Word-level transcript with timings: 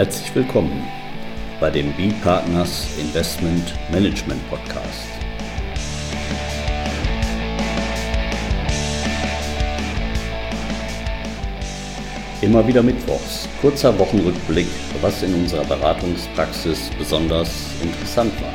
Herzlich 0.00 0.34
willkommen 0.34 0.88
bei 1.60 1.68
dem 1.68 1.92
B-Partners 1.92 2.96
Investment 2.98 3.74
Management 3.92 4.40
Podcast. 4.48 5.06
Immer 12.40 12.66
wieder 12.66 12.82
Mittwochs, 12.82 13.46
kurzer 13.60 13.98
Wochenrückblick, 13.98 14.68
was 15.02 15.22
in 15.22 15.34
unserer 15.34 15.66
Beratungspraxis 15.66 16.88
besonders 16.96 17.70
interessant 17.82 18.32
war. 18.40 18.54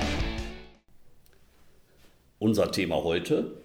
Unser 2.39 2.71
Thema 2.71 3.03
heute, 3.03 3.61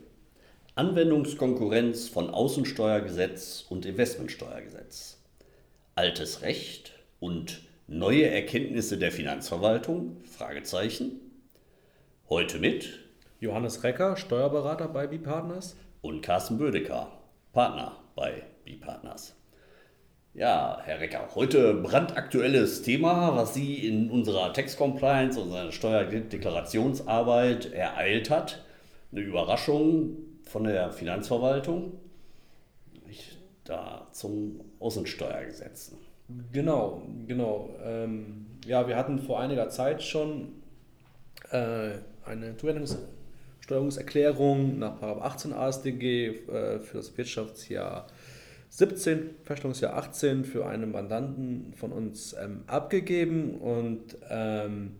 Anwendungskonkurrenz 0.74 2.10
von 2.10 2.28
Außensteuergesetz 2.28 3.64
und 3.70 3.86
Investmentsteuergesetz. 3.86 5.16
Altes 5.94 6.42
Recht 6.42 6.92
und 7.20 7.69
neue 7.90 8.30
Erkenntnisse 8.30 8.98
der 8.98 9.10
Finanzverwaltung? 9.10 10.22
Fragezeichen. 10.24 11.20
Heute 12.28 12.60
mit 12.60 13.00
Johannes 13.40 13.82
Recker, 13.82 14.16
Steuerberater 14.16 14.86
bei 14.86 15.08
B-Partners. 15.08 15.76
Und 16.00 16.22
Carsten 16.22 16.56
Bödecker, 16.56 17.10
Partner 17.52 17.96
bei 18.14 18.44
B-Partners. 18.64 19.34
Ja, 20.34 20.80
Herr 20.84 21.00
Recker, 21.00 21.34
heute 21.34 21.74
brandaktuelles 21.74 22.82
Thema, 22.82 23.34
was 23.34 23.54
Sie 23.54 23.86
in 23.86 24.08
unserer 24.08 24.52
Tax 24.52 24.76
Compliance, 24.76 25.40
unserer 25.40 25.72
Steuerdeklarationsarbeit 25.72 27.72
ereilt 27.72 28.30
hat. 28.30 28.64
Eine 29.10 29.22
Überraschung 29.22 30.16
von 30.44 30.62
der 30.62 30.92
Finanzverwaltung 30.92 31.94
da 33.64 34.06
zum 34.12 34.60
Außensteuergesetz. 34.78 35.92
Genau, 36.52 37.02
genau. 37.26 37.70
Ähm, 37.84 38.46
ja, 38.66 38.88
wir 38.88 38.96
hatten 38.96 39.18
vor 39.18 39.40
einiger 39.40 39.68
Zeit 39.68 40.02
schon 40.02 40.52
äh, 41.50 41.90
eine 42.24 42.56
Zuwendungssteuerungserklärung 42.56 44.78
nach 44.78 45.02
18 45.02 45.52
ASDG 45.52 46.28
äh, 46.28 46.78
für 46.80 46.96
das 46.98 47.16
Wirtschaftsjahr 47.16 48.06
17, 48.70 49.30
Feststellungsjahr 49.42 49.96
18 49.96 50.44
für 50.44 50.66
einen 50.66 50.92
Mandanten 50.92 51.74
von 51.74 51.90
uns 51.90 52.36
ähm, 52.40 52.62
abgegeben 52.68 53.56
und 53.56 54.16
ähm, 54.28 54.92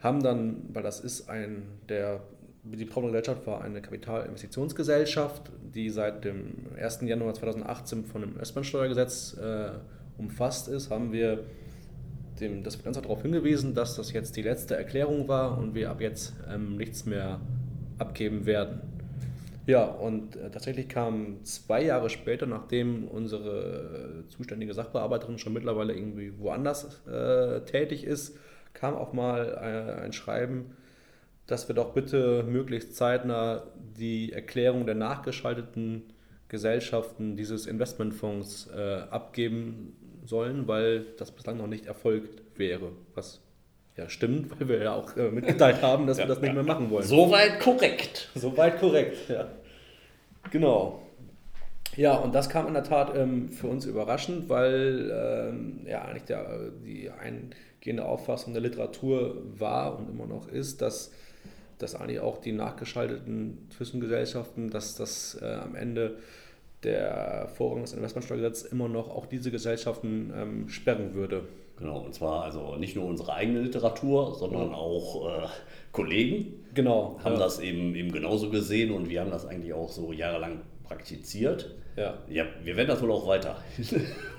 haben 0.00 0.22
dann, 0.22 0.68
weil 0.72 0.82
das 0.82 1.00
ist 1.00 1.30
ein, 1.30 1.62
der, 1.88 2.20
die 2.62 2.84
Gesellschaft 2.84 3.46
war 3.46 3.62
eine 3.62 3.80
Kapitalinvestitionsgesellschaft, 3.80 5.50
die 5.74 5.88
seit 5.88 6.24
dem 6.24 6.66
1. 6.78 7.00
Januar 7.02 7.32
2018 7.32 8.04
von 8.04 8.20
dem 8.20 8.32
Investmentsteuergesetz 8.32 9.38
äh, 9.38 9.70
umfasst 10.18 10.68
ist, 10.68 10.90
haben 10.90 11.12
wir 11.12 11.44
dem, 12.40 12.62
das 12.62 12.76
Finanzamt 12.76 13.06
darauf 13.06 13.22
hingewiesen, 13.22 13.74
dass 13.74 13.96
das 13.96 14.12
jetzt 14.12 14.36
die 14.36 14.42
letzte 14.42 14.76
Erklärung 14.76 15.28
war 15.28 15.58
und 15.58 15.74
wir 15.74 15.90
ab 15.90 16.00
jetzt 16.00 16.34
ähm, 16.52 16.76
nichts 16.76 17.06
mehr 17.06 17.40
abgeben 17.98 18.46
werden. 18.46 18.80
Ja, 19.66 19.84
und 19.84 20.36
äh, 20.36 20.50
tatsächlich 20.50 20.88
kam 20.88 21.42
zwei 21.44 21.82
Jahre 21.82 22.10
später, 22.10 22.46
nachdem 22.46 23.08
unsere 23.08 24.24
äh, 24.26 24.28
zuständige 24.28 24.74
Sachbearbeiterin 24.74 25.38
schon 25.38 25.54
mittlerweile 25.54 25.94
irgendwie 25.94 26.38
woanders 26.38 27.06
äh, 27.06 27.60
tätig 27.62 28.04
ist, 28.04 28.36
kam 28.74 28.94
auch 28.94 29.12
mal 29.12 29.48
äh, 29.48 30.02
ein 30.02 30.12
Schreiben, 30.12 30.76
dass 31.46 31.68
wir 31.68 31.74
doch 31.74 31.94
bitte 31.94 32.42
möglichst 32.42 32.94
zeitnah 32.96 33.62
die 33.98 34.32
Erklärung 34.32 34.84
der 34.84 34.96
nachgeschalteten 34.96 36.02
Gesellschaften 36.48 37.36
dieses 37.36 37.66
Investmentfonds 37.66 38.68
äh, 38.76 39.02
abgeben 39.10 39.96
sollen, 40.24 40.66
weil 40.66 41.06
das 41.18 41.30
bislang 41.30 41.58
noch 41.58 41.66
nicht 41.66 41.86
erfolgt 41.86 42.42
wäre. 42.56 42.92
Was 43.14 43.40
ja 43.96 44.08
stimmt, 44.08 44.50
weil 44.60 44.68
wir 44.68 44.82
ja 44.82 44.94
auch 44.94 45.16
äh, 45.16 45.30
mitgeteilt 45.30 45.82
haben, 45.82 46.06
dass 46.06 46.18
ja, 46.18 46.24
wir 46.24 46.28
das 46.28 46.40
nicht 46.40 46.54
mehr 46.54 46.62
machen 46.62 46.90
wollen. 46.90 47.04
Soweit 47.04 47.60
korrekt. 47.60 48.30
Soweit 48.34 48.78
korrekt, 48.78 49.28
ja. 49.28 49.48
Genau. 50.50 51.00
Ja, 51.96 52.16
und 52.16 52.34
das 52.34 52.48
kam 52.48 52.66
in 52.66 52.74
der 52.74 52.82
Tat 52.82 53.16
ähm, 53.16 53.50
für 53.50 53.68
uns 53.68 53.86
überraschend, 53.86 54.48
weil 54.48 55.10
ähm, 55.12 55.86
ja 55.86 56.02
eigentlich 56.02 56.24
der, 56.24 56.70
die 56.84 57.10
eingehende 57.10 58.04
Auffassung 58.04 58.52
der 58.52 58.62
Literatur 58.62 59.42
war 59.58 59.98
und 59.98 60.10
immer 60.10 60.26
noch 60.26 60.48
ist, 60.48 60.82
dass, 60.82 61.12
dass 61.78 61.94
eigentlich 61.94 62.18
auch 62.18 62.38
die 62.38 62.52
nachgeschalteten 62.52 63.68
Zwischengesellschaften, 63.70 64.70
dass 64.70 64.96
das 64.96 65.38
äh, 65.40 65.54
am 65.54 65.76
Ende 65.76 66.18
der 66.84 67.48
Vorrang 67.54 67.82
des 67.82 67.92
Investmentsteuergesetzes 67.92 68.70
immer 68.70 68.88
noch 68.88 69.10
auch 69.10 69.26
diese 69.26 69.50
Gesellschaften 69.50 70.32
ähm, 70.36 70.68
sperren 70.68 71.14
würde. 71.14 71.42
Genau, 71.76 71.98
und 72.00 72.14
zwar 72.14 72.44
also 72.44 72.76
nicht 72.76 72.94
nur 72.94 73.06
unsere 73.06 73.34
eigene 73.34 73.60
Literatur, 73.60 74.34
sondern 74.34 74.70
ja. 74.70 74.76
auch 74.76 75.28
äh, 75.28 75.46
Kollegen 75.90 76.64
genau, 76.74 77.18
haben 77.24 77.34
ja. 77.34 77.40
das 77.40 77.58
eben, 77.58 77.94
eben 77.94 78.12
genauso 78.12 78.50
gesehen 78.50 78.92
und 78.92 79.08
wir 79.08 79.20
haben 79.20 79.30
das 79.30 79.46
eigentlich 79.46 79.72
auch 79.72 79.88
so 79.88 80.12
jahrelang 80.12 80.60
praktiziert. 80.84 81.74
Ja. 81.96 82.14
ja, 82.28 82.44
wir 82.62 82.76
werden 82.76 82.88
das 82.88 83.02
wohl 83.02 83.12
auch 83.12 83.26
weiter 83.26 83.56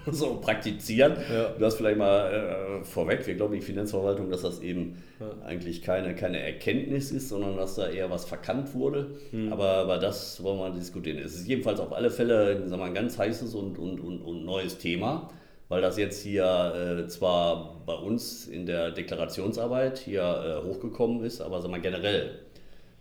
so 0.12 0.40
praktizieren. 0.40 1.14
Ja. 1.34 1.50
Du 1.58 1.66
hast 1.66 1.76
vielleicht 1.76 1.98
mal 1.98 2.82
äh, 2.82 2.84
vorweg, 2.84 3.26
wir 3.26 3.36
glauben 3.36 3.54
die 3.54 3.62
Finanzverwaltung, 3.62 4.30
dass 4.30 4.42
das 4.42 4.60
eben 4.62 5.02
ja. 5.20 5.46
eigentlich 5.46 5.82
keine, 5.82 6.16
keine 6.16 6.40
Erkenntnis 6.40 7.12
ist, 7.12 7.30
sondern 7.30 7.58
dass 7.58 7.76
da 7.76 7.90
eher 7.90 8.10
was 8.10 8.26
verkannt 8.26 8.74
wurde. 8.74 9.16
Hm. 9.32 9.52
Aber, 9.52 9.70
aber 9.70 9.98
das 9.98 10.42
wollen 10.44 10.60
wir 10.60 10.70
diskutieren. 10.72 11.18
Es 11.18 11.36
ist 11.36 11.48
jedenfalls 11.48 11.80
auf 11.80 11.94
alle 11.94 12.10
Fälle 12.10 12.68
sagen 12.68 12.82
wir, 12.82 12.86
ein 12.86 12.94
ganz 12.94 13.18
heißes 13.18 13.56
und, 13.56 13.78
und, 13.78 14.00
und, 14.00 14.22
und 14.22 14.46
neues 14.46 14.78
Thema, 14.78 15.30
weil 15.70 15.82
das 15.82 15.98
jetzt 15.98 16.22
hier 16.22 17.06
äh, 17.06 17.08
zwar 17.08 17.82
bei 17.86 17.96
uns 17.96 18.48
in 18.48 18.66
der 18.66 18.92
Deklarationsarbeit 18.92 20.00
hier 20.00 20.22
äh, 20.64 20.68
hochgekommen 20.68 21.24
ist, 21.24 21.42
aber 21.42 21.62
sagen 21.62 21.74
wir, 21.74 21.82
generell 21.82 22.40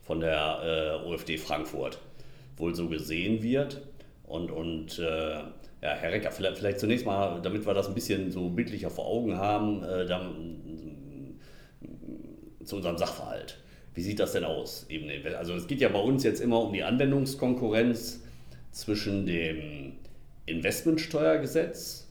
von 0.03 0.21
der 0.21 1.01
äh, 1.05 1.09
OFD 1.09 1.39
Frankfurt 1.39 1.99
wohl 2.57 2.75
so 2.75 2.89
gesehen 2.89 3.43
wird. 3.43 3.83
Und, 4.27 4.51
und 4.51 4.99
äh, 4.99 5.41
ja, 5.85 5.95
Herr 5.97 6.13
Recker, 6.13 6.33
vielleicht, 6.33 6.57
vielleicht, 6.57 6.81
zunächst 6.81 7.05
mal, 7.05 7.43
damit 7.43 7.67
wir 7.67 7.75
das 7.75 7.89
ein 7.89 7.95
bisschen 7.95 8.31
so 8.31 8.49
bildlicher 8.49 8.89
vor 8.89 9.05
Augen 9.05 9.37
haben, 9.37 9.85
äh, 9.85 10.07
dann, 10.07 11.37
zu 12.65 12.77
unserem 12.77 12.97
Sachverhalt. 12.97 13.59
Wie 13.93 14.01
sieht 14.01 14.19
das 14.19 14.33
denn 14.33 14.45
aus? 14.45 14.87
Also 15.37 15.55
es 15.55 15.67
geht 15.67 15.83
ja 15.83 15.91
bei 15.91 15.99
uns 15.99 16.25
jetzt 16.25 16.41
immer 16.41 16.63
um 16.63 16.73
die 16.73 16.83
Anwendungskonkurrenz 16.83 18.23
zwischen 18.73 19.27
dem 19.27 19.93
Investmentsteuergesetz 20.47 22.09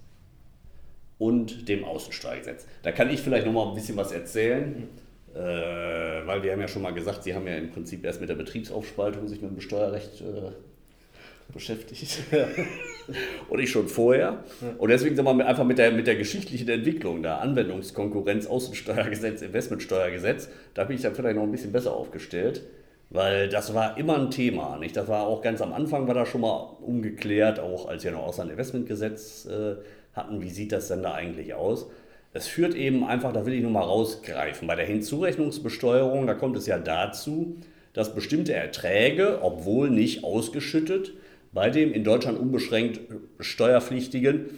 und 1.18 1.68
dem 1.68 1.84
Außensteuergesetz. 1.84 2.68
Da 2.84 2.92
kann 2.92 3.10
ich 3.10 3.22
vielleicht 3.22 3.48
noch 3.48 3.54
mal 3.54 3.68
ein 3.68 3.74
bisschen 3.74 3.98
was 3.98 4.12
erzählen, 4.12 4.88
äh, 5.34 5.40
weil 5.40 6.44
wir 6.44 6.52
haben 6.52 6.62
ja 6.62 6.68
schon 6.68 6.84
mal 6.84 6.94
gesagt, 6.94 7.24
Sie 7.24 7.34
haben 7.34 7.48
ja 7.48 7.56
im 7.56 7.72
Prinzip 7.72 8.06
erst 8.06 8.22
mit 8.22 8.30
der 8.30 8.36
Betriebsaufspaltung 8.36 9.28
sich 9.28 9.42
mit 9.42 9.50
dem 9.50 9.62
Steuerrecht 9.62 10.22
äh, 10.22 10.52
beschäftigt. 11.52 12.20
Ja. 12.32 12.48
Und 13.50 13.60
ich 13.60 13.70
schon 13.70 13.90
vorher. 13.90 14.46
Und 14.78 14.90
deswegen 14.90 15.14
sind 15.18 15.26
wir 15.26 15.46
einfach 15.46 15.66
mit 15.66 15.78
der, 15.78 15.92
mit 15.92 16.08
der 16.08 16.16
geschichtlichen 16.16 16.70
Entwicklung 16.70 17.22
der 17.22 17.42
Anwendungskonkurrenz, 17.42 18.46
Außensteuergesetz, 18.46 19.42
Investmentsteuergesetz, 19.42 20.48
da 20.74 20.86
bin 20.86 20.96
ich 20.96 21.02
dann 21.02 21.14
vielleicht 21.14 21.36
noch 21.36 21.44
ein 21.44 21.52
bisschen 21.52 21.74
besser 21.74 21.94
aufgestellt. 21.94 22.62
Weil 23.10 23.50
das 23.50 23.74
war 23.76 23.98
immer 23.98 24.18
ein 24.18 24.32
Thema. 24.32 24.78
Nicht? 24.78 24.96
Das 24.96 25.08
war 25.08 25.28
auch 25.28 25.42
ganz 25.42 25.62
am 25.62 25.74
Anfang, 25.74 26.08
war 26.08 26.16
da 26.16 26.26
schon 26.26 26.42
mal 26.42 26.78
umgeklärt, 26.82 27.60
auch 27.60 27.88
als 27.88 28.04
wir 28.04 28.12
noch 28.12 28.24
Auslandinvestmentgesetz 28.24 29.46
äh, 29.46 29.76
hatten. 30.14 30.42
Wie 30.42 30.50
sieht 30.50 30.72
das 30.72 30.88
denn 30.88 31.04
da 31.04 31.14
eigentlich 31.14 31.54
aus? 31.54 31.88
Es 32.34 32.48
führt 32.48 32.74
eben 32.74 33.04
einfach, 33.04 33.32
da 33.32 33.46
will 33.46 33.54
ich 33.54 33.62
nur 33.62 33.70
mal 33.70 33.82
rausgreifen, 33.82 34.68
bei 34.68 34.76
der 34.76 34.86
Hinzurechnungsbesteuerung, 34.86 36.26
da 36.26 36.34
kommt 36.34 36.58
es 36.58 36.66
ja 36.66 36.80
dazu, 36.80 37.58
dass 37.94 38.16
bestimmte 38.16 38.54
Erträge, 38.54 39.40
obwohl 39.44 39.92
nicht 39.92 40.24
ausgeschüttet, 40.24 41.14
bei 41.54 41.70
dem 41.70 41.94
in 41.94 42.04
Deutschland 42.04 42.40
unbeschränkt 42.40 43.00
Steuerpflichtigen 43.40 44.50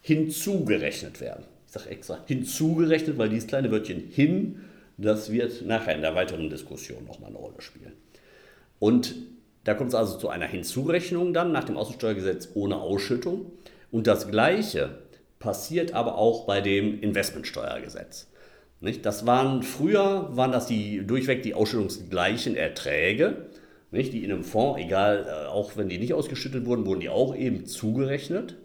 hinzugerechnet 0.00 1.20
werden. 1.20 1.44
Ich 1.66 1.72
sage 1.72 1.90
extra 1.90 2.18
hinzugerechnet, 2.26 3.18
weil 3.18 3.30
dieses 3.30 3.48
kleine 3.48 3.70
Wörtchen 3.70 4.00
hin, 4.10 4.60
das 4.98 5.32
wird 5.32 5.64
nachher 5.66 5.94
in 5.94 6.02
der 6.02 6.14
weiteren 6.14 6.50
Diskussion 6.50 7.04
nochmal 7.06 7.30
eine 7.30 7.38
Rolle 7.38 7.60
spielen. 7.60 7.92
Und 8.78 9.14
da 9.64 9.74
kommt 9.74 9.88
es 9.88 9.94
also 9.94 10.18
zu 10.18 10.28
einer 10.28 10.46
Hinzurechnung 10.46 11.32
dann 11.32 11.52
nach 11.52 11.64
dem 11.64 11.76
Außensteuergesetz 11.76 12.50
ohne 12.54 12.76
Ausschüttung. 12.76 13.50
Und 13.90 14.06
das 14.06 14.30
Gleiche 14.30 14.98
passiert 15.38 15.94
aber 15.94 16.18
auch 16.18 16.46
bei 16.46 16.60
dem 16.60 17.00
Investmentsteuergesetz. 17.00 18.28
Nicht? 18.80 19.06
Das 19.06 19.24
waren 19.24 19.62
früher 19.62 20.28
waren 20.36 20.52
das 20.52 20.66
die 20.66 21.06
durchweg 21.06 21.42
die 21.42 21.54
ausschüttungsgleichen 21.54 22.54
Erträge, 22.56 23.46
nicht? 23.94 24.12
die 24.12 24.24
in 24.24 24.32
einem 24.32 24.44
Fonds, 24.44 24.80
egal, 24.80 25.26
äh, 25.26 25.46
auch 25.48 25.76
wenn 25.76 25.88
die 25.88 25.98
nicht 25.98 26.12
ausgeschüttet 26.12 26.66
wurden, 26.66 26.84
wurden 26.84 27.00
die 27.00 27.08
auch 27.08 27.34
eben 27.34 27.64
zugerechnet 27.64 28.56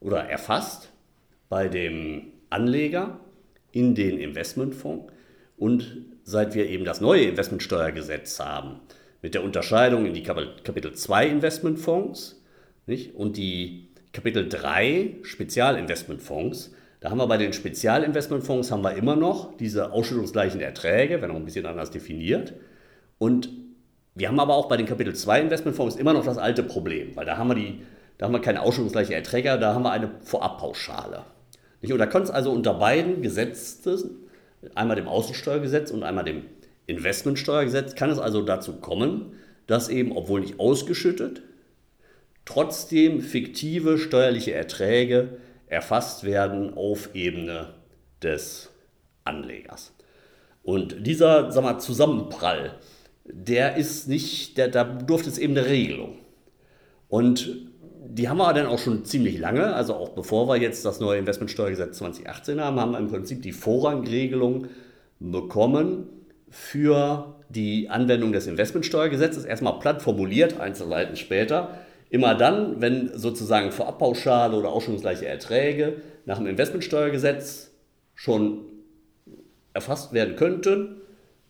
oder 0.00 0.24
erfasst 0.24 0.90
bei 1.48 1.68
dem 1.68 2.32
Anleger 2.50 3.20
in 3.72 3.94
den 3.94 4.18
Investmentfonds. 4.18 5.12
Und 5.56 6.04
seit 6.22 6.54
wir 6.54 6.68
eben 6.68 6.84
das 6.84 7.00
neue 7.00 7.24
Investmentsteuergesetz 7.24 8.38
haben, 8.38 8.80
mit 9.22 9.34
der 9.34 9.42
Unterscheidung 9.42 10.06
in 10.06 10.14
die 10.14 10.22
Kapitel 10.22 10.92
2 10.92 11.26
Investmentfonds 11.26 12.44
nicht? 12.86 13.14
und 13.14 13.36
die 13.36 13.88
Kapitel 14.12 14.48
3 14.48 15.16
Spezialinvestmentfonds, 15.22 16.72
Da 17.00 17.10
haben 17.10 17.18
wir 17.18 17.26
bei 17.26 17.36
den 17.36 17.52
Spezialinvestmentfonds 17.52 18.70
haben 18.70 18.82
wir 18.82 18.94
immer 18.94 19.16
noch 19.16 19.56
diese 19.56 19.92
ausschüttungsgleichen 19.92 20.60
Erträge, 20.60 21.22
wenn 21.22 21.30
auch 21.30 21.36
ein 21.36 21.44
bisschen 21.44 21.66
anders 21.66 21.90
definiert. 21.90 22.54
Und 23.18 23.50
wir 24.18 24.28
haben 24.28 24.40
aber 24.40 24.54
auch 24.54 24.66
bei 24.66 24.76
den 24.76 24.86
Kapitel 24.86 25.14
2 25.14 25.42
Investmentfonds 25.42 25.94
immer 25.94 26.12
noch 26.12 26.24
das 26.24 26.38
alte 26.38 26.64
Problem, 26.64 27.14
weil 27.14 27.24
da 27.24 27.36
haben 27.36 27.48
wir, 27.48 27.54
die, 27.54 27.82
da 28.18 28.26
haben 28.26 28.32
wir 28.32 28.40
keine 28.40 28.62
ausschüttungsgleiche 28.62 29.14
Erträge, 29.14 29.56
da 29.58 29.74
haben 29.74 29.84
wir 29.84 29.92
eine 29.92 30.10
Vorabpauschale. 30.22 31.22
Und 31.82 31.98
da 31.98 32.06
kann 32.06 32.22
es 32.22 32.30
also 32.30 32.50
unter 32.50 32.74
beiden 32.74 33.22
Gesetzen, 33.22 34.28
einmal 34.74 34.96
dem 34.96 35.06
Außensteuergesetz 35.06 35.92
und 35.92 36.02
einmal 36.02 36.24
dem 36.24 36.42
Investmentsteuergesetz, 36.86 37.94
kann 37.94 38.10
es 38.10 38.18
also 38.18 38.42
dazu 38.42 38.80
kommen, 38.80 39.34
dass 39.68 39.88
eben, 39.88 40.10
obwohl 40.10 40.40
nicht 40.40 40.58
ausgeschüttet, 40.58 41.42
trotzdem 42.44 43.20
fiktive 43.20 43.98
steuerliche 43.98 44.52
Erträge 44.52 45.36
erfasst 45.68 46.24
werden 46.24 46.74
auf 46.74 47.14
Ebene 47.14 47.74
des 48.20 48.70
Anlegers. 49.22 49.92
Und 50.64 51.06
dieser 51.06 51.52
sag 51.52 51.62
mal, 51.62 51.78
Zusammenprall, 51.78 52.72
der 53.32 53.76
ist 53.76 54.08
nicht, 54.08 54.56
der, 54.58 54.68
da 54.68 54.84
durfte 54.84 55.28
es 55.28 55.38
eben 55.38 55.56
eine 55.56 55.66
Regelung. 55.66 56.18
Und 57.08 57.68
die 58.10 58.28
haben 58.28 58.38
wir 58.38 58.52
dann 58.52 58.66
auch 58.66 58.78
schon 58.78 59.04
ziemlich 59.04 59.38
lange, 59.38 59.74
also 59.74 59.94
auch 59.94 60.10
bevor 60.10 60.48
wir 60.48 60.56
jetzt 60.56 60.84
das 60.84 61.00
neue 61.00 61.18
Investmentsteuergesetz 61.18 61.98
2018 61.98 62.60
haben, 62.60 62.80
haben 62.80 62.92
wir 62.92 62.98
im 62.98 63.08
Prinzip 63.08 63.42
die 63.42 63.52
Vorrangregelung 63.52 64.66
bekommen 65.20 66.08
für 66.50 67.36
die 67.48 67.88
Anwendung 67.88 68.32
des 68.32 68.46
Investmentsteuergesetzes. 68.46 69.44
Erstmal 69.44 69.78
platt 69.78 70.02
formuliert, 70.02 70.60
Einzelheiten 70.60 71.16
später. 71.16 71.78
Immer 72.10 72.34
dann, 72.34 72.80
wenn 72.80 73.10
sozusagen 73.16 73.72
Vorabpauschale 73.72 74.56
oder 74.56 74.70
ausschüttungsgleiche 74.70 75.26
Erträge 75.26 75.96
nach 76.24 76.38
dem 76.38 76.46
Investmentsteuergesetz 76.46 77.70
schon 78.14 78.60
erfasst 79.74 80.12
werden 80.12 80.36
könnten, 80.36 80.96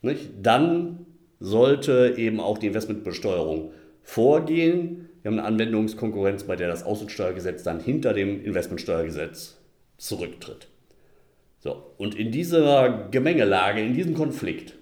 nicht, 0.02 0.30
dann 0.42 1.06
sollte 1.40 2.14
eben 2.16 2.40
auch 2.40 2.58
die 2.58 2.66
Investmentbesteuerung 2.68 3.72
vorgehen. 4.02 5.08
Wir 5.22 5.30
haben 5.30 5.38
eine 5.38 5.48
Anwendungskonkurrenz, 5.48 6.44
bei 6.44 6.56
der 6.56 6.68
das 6.68 6.84
Außensteuergesetz 6.84 7.62
dann 7.62 7.80
hinter 7.80 8.14
dem 8.14 8.44
Investmentsteuergesetz 8.44 9.58
zurücktritt. 9.96 10.68
So, 11.60 11.92
und 11.98 12.14
in 12.14 12.30
dieser 12.30 13.08
Gemengelage, 13.10 13.82
in 13.82 13.94
diesem 13.94 14.14
Konflikt, 14.14 14.74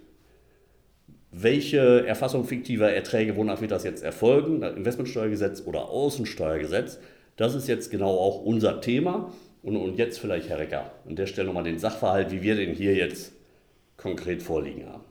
welche 1.33 2.07
Erfassung 2.07 2.45
fiktiver 2.45 2.91
Erträge, 2.91 3.37
wonach 3.37 3.61
wird 3.61 3.71
das 3.71 3.85
jetzt 3.85 4.03
erfolgen, 4.03 4.63
Investmentsteuergesetz 4.63 5.63
oder 5.67 5.89
Außensteuergesetz, 5.89 6.99
das 7.37 7.55
ist 7.55 7.69
jetzt 7.69 7.91
genau 7.91 8.11
auch 8.11 8.43
unser 8.43 8.81
Thema. 8.81 9.33
Und, 9.63 9.77
und 9.77 9.99
jetzt 9.99 10.21
vielleicht, 10.21 10.49
Herr 10.49 10.61
Recker, 10.61 10.93
an 11.09 11.17
der 11.17 11.27
Stelle 11.27 11.49
nochmal 11.49 11.65
den 11.65 11.79
Sachverhalt, 11.79 12.31
wie 12.31 12.43
wir 12.43 12.55
den 12.55 12.73
hier 12.73 12.95
jetzt 12.95 13.33
konkret 13.97 14.43
vorliegen 14.43 14.87
haben. 14.87 15.03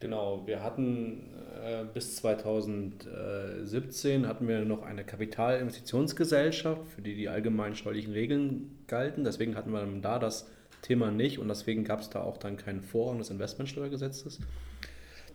Genau, 0.00 0.42
wir 0.46 0.62
hatten 0.62 1.28
äh, 1.62 1.84
bis 1.92 2.16
2017 2.16 4.26
hatten 4.26 4.48
wir 4.48 4.64
noch 4.64 4.82
eine 4.82 5.04
Kapitalinvestitionsgesellschaft, 5.04 6.88
für 6.88 7.02
die 7.02 7.14
die 7.14 7.28
allgemeinen 7.28 7.76
steuerlichen 7.76 8.14
Regeln 8.14 8.78
galten. 8.86 9.24
Deswegen 9.24 9.56
hatten 9.56 9.72
wir 9.72 9.86
da 10.00 10.18
das 10.18 10.48
Thema 10.80 11.10
nicht 11.10 11.38
und 11.38 11.48
deswegen 11.48 11.84
gab 11.84 12.00
es 12.00 12.08
da 12.08 12.22
auch 12.22 12.38
dann 12.38 12.56
keinen 12.56 12.80
Vorrang 12.80 13.18
des 13.18 13.28
Investmentsteuergesetzes. 13.28 14.38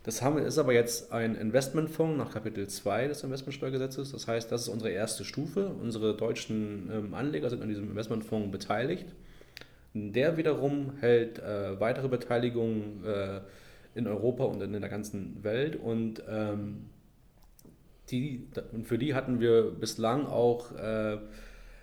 Das 0.02 0.22
haben, 0.22 0.38
ist 0.38 0.58
aber 0.58 0.72
jetzt 0.72 1.12
ein 1.12 1.36
Investmentfonds 1.36 2.18
nach 2.18 2.32
Kapitel 2.32 2.66
2 2.66 3.06
des 3.06 3.22
Investmentsteuergesetzes. 3.22 4.10
Das 4.10 4.26
heißt, 4.26 4.50
das 4.50 4.62
ist 4.62 4.68
unsere 4.68 4.90
erste 4.90 5.24
Stufe. 5.24 5.70
Unsere 5.80 6.16
deutschen 6.16 6.90
ähm, 6.92 7.14
Anleger 7.14 7.50
sind 7.50 7.62
an 7.62 7.68
diesem 7.68 7.90
Investmentfonds 7.90 8.50
beteiligt. 8.50 9.06
Der 9.94 10.36
wiederum 10.36 10.94
hält 11.00 11.38
äh, 11.38 11.78
weitere 11.80 12.08
Beteiligungen 12.08 13.04
äh, 13.04 13.42
in 13.96 14.06
Europa 14.06 14.44
und 14.44 14.62
in 14.62 14.72
der 14.72 14.90
ganzen 14.90 15.42
Welt. 15.42 15.76
Und, 15.76 16.22
ähm, 16.28 16.86
die, 18.10 18.46
und 18.72 18.86
für 18.86 18.98
die 18.98 19.14
hatten 19.14 19.40
wir 19.40 19.70
bislang 19.70 20.26
auch 20.26 20.72
äh, 20.76 21.18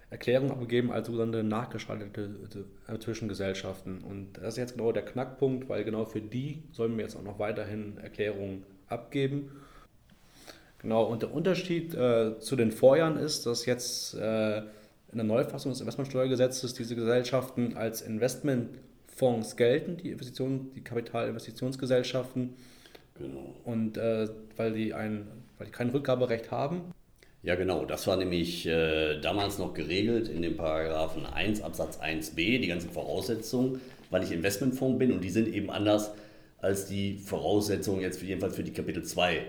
Erklärungen 0.09 0.51
abgegeben 0.51 0.91
als 0.91 1.07
sogenannte 1.07 1.43
nachgeschaltete 1.43 2.65
äh, 2.87 2.99
Zwischengesellschaften. 2.99 3.99
Und 4.03 4.37
das 4.37 4.53
ist 4.53 4.57
jetzt 4.57 4.77
genau 4.77 4.91
der 4.91 5.03
Knackpunkt, 5.03 5.67
weil 5.69 5.83
genau 5.83 6.05
für 6.05 6.21
die 6.21 6.63
sollen 6.71 6.95
wir 6.95 7.03
jetzt 7.03 7.15
auch 7.15 7.23
noch 7.23 7.39
weiterhin 7.39 7.97
Erklärungen 7.97 8.63
abgeben. 8.87 9.51
Genau, 10.83 11.03
und 11.03 11.23
der 11.23 11.33
Unterschied 11.33 11.95
äh, 11.95 12.37
zu 12.39 12.55
den 12.55 12.71
Vorjahren 12.71 13.17
ist, 13.17 13.45
dass 13.47 13.65
jetzt 13.65 14.13
äh, 14.15 14.57
in 14.59 15.17
der 15.17 15.23
Neufassung 15.23 15.71
des 15.71 15.79
Investmentsteuergesetzes 15.79 16.73
diese 16.73 16.95
Gesellschaften 16.95 17.75
als 17.75 18.01
Investment 18.01 18.69
Fonds 19.15 19.55
gelten, 19.55 19.97
die 19.97 20.11
Investitionen, 20.11 20.71
die 20.75 20.81
Kapitalinvestitionsgesellschaften. 20.81 22.55
Genau. 23.17 23.53
Und 23.63 23.97
äh, 23.97 24.27
weil, 24.57 24.73
die 24.73 24.93
ein, 24.93 25.27
weil 25.57 25.67
die 25.67 25.71
kein 25.71 25.89
Rückgaberecht 25.89 26.51
haben. 26.51 26.81
Ja, 27.43 27.55
genau. 27.55 27.85
Das 27.85 28.07
war 28.07 28.17
nämlich 28.17 28.65
äh, 28.65 29.19
damals 29.19 29.59
noch 29.59 29.73
geregelt 29.73 30.29
in 30.29 30.41
dem 30.41 30.57
Paragraphen 30.57 31.25
1 31.25 31.61
Absatz 31.61 31.99
1b, 31.99 32.35
die 32.59 32.67
ganzen 32.67 32.89
Voraussetzungen, 32.89 33.81
weil 34.09 34.23
ich 34.23 34.31
Investmentfonds 34.31 34.97
bin 34.97 35.11
und 35.11 35.23
die 35.23 35.29
sind 35.29 35.47
eben 35.47 35.69
anders 35.69 36.11
als 36.59 36.87
die 36.87 37.17
Voraussetzungen 37.17 38.01
jetzt 38.01 38.19
für, 38.19 38.25
jedenfalls 38.25 38.55
für 38.55 38.63
die 38.63 38.71
Kapitel 38.71 39.03
2 39.03 39.41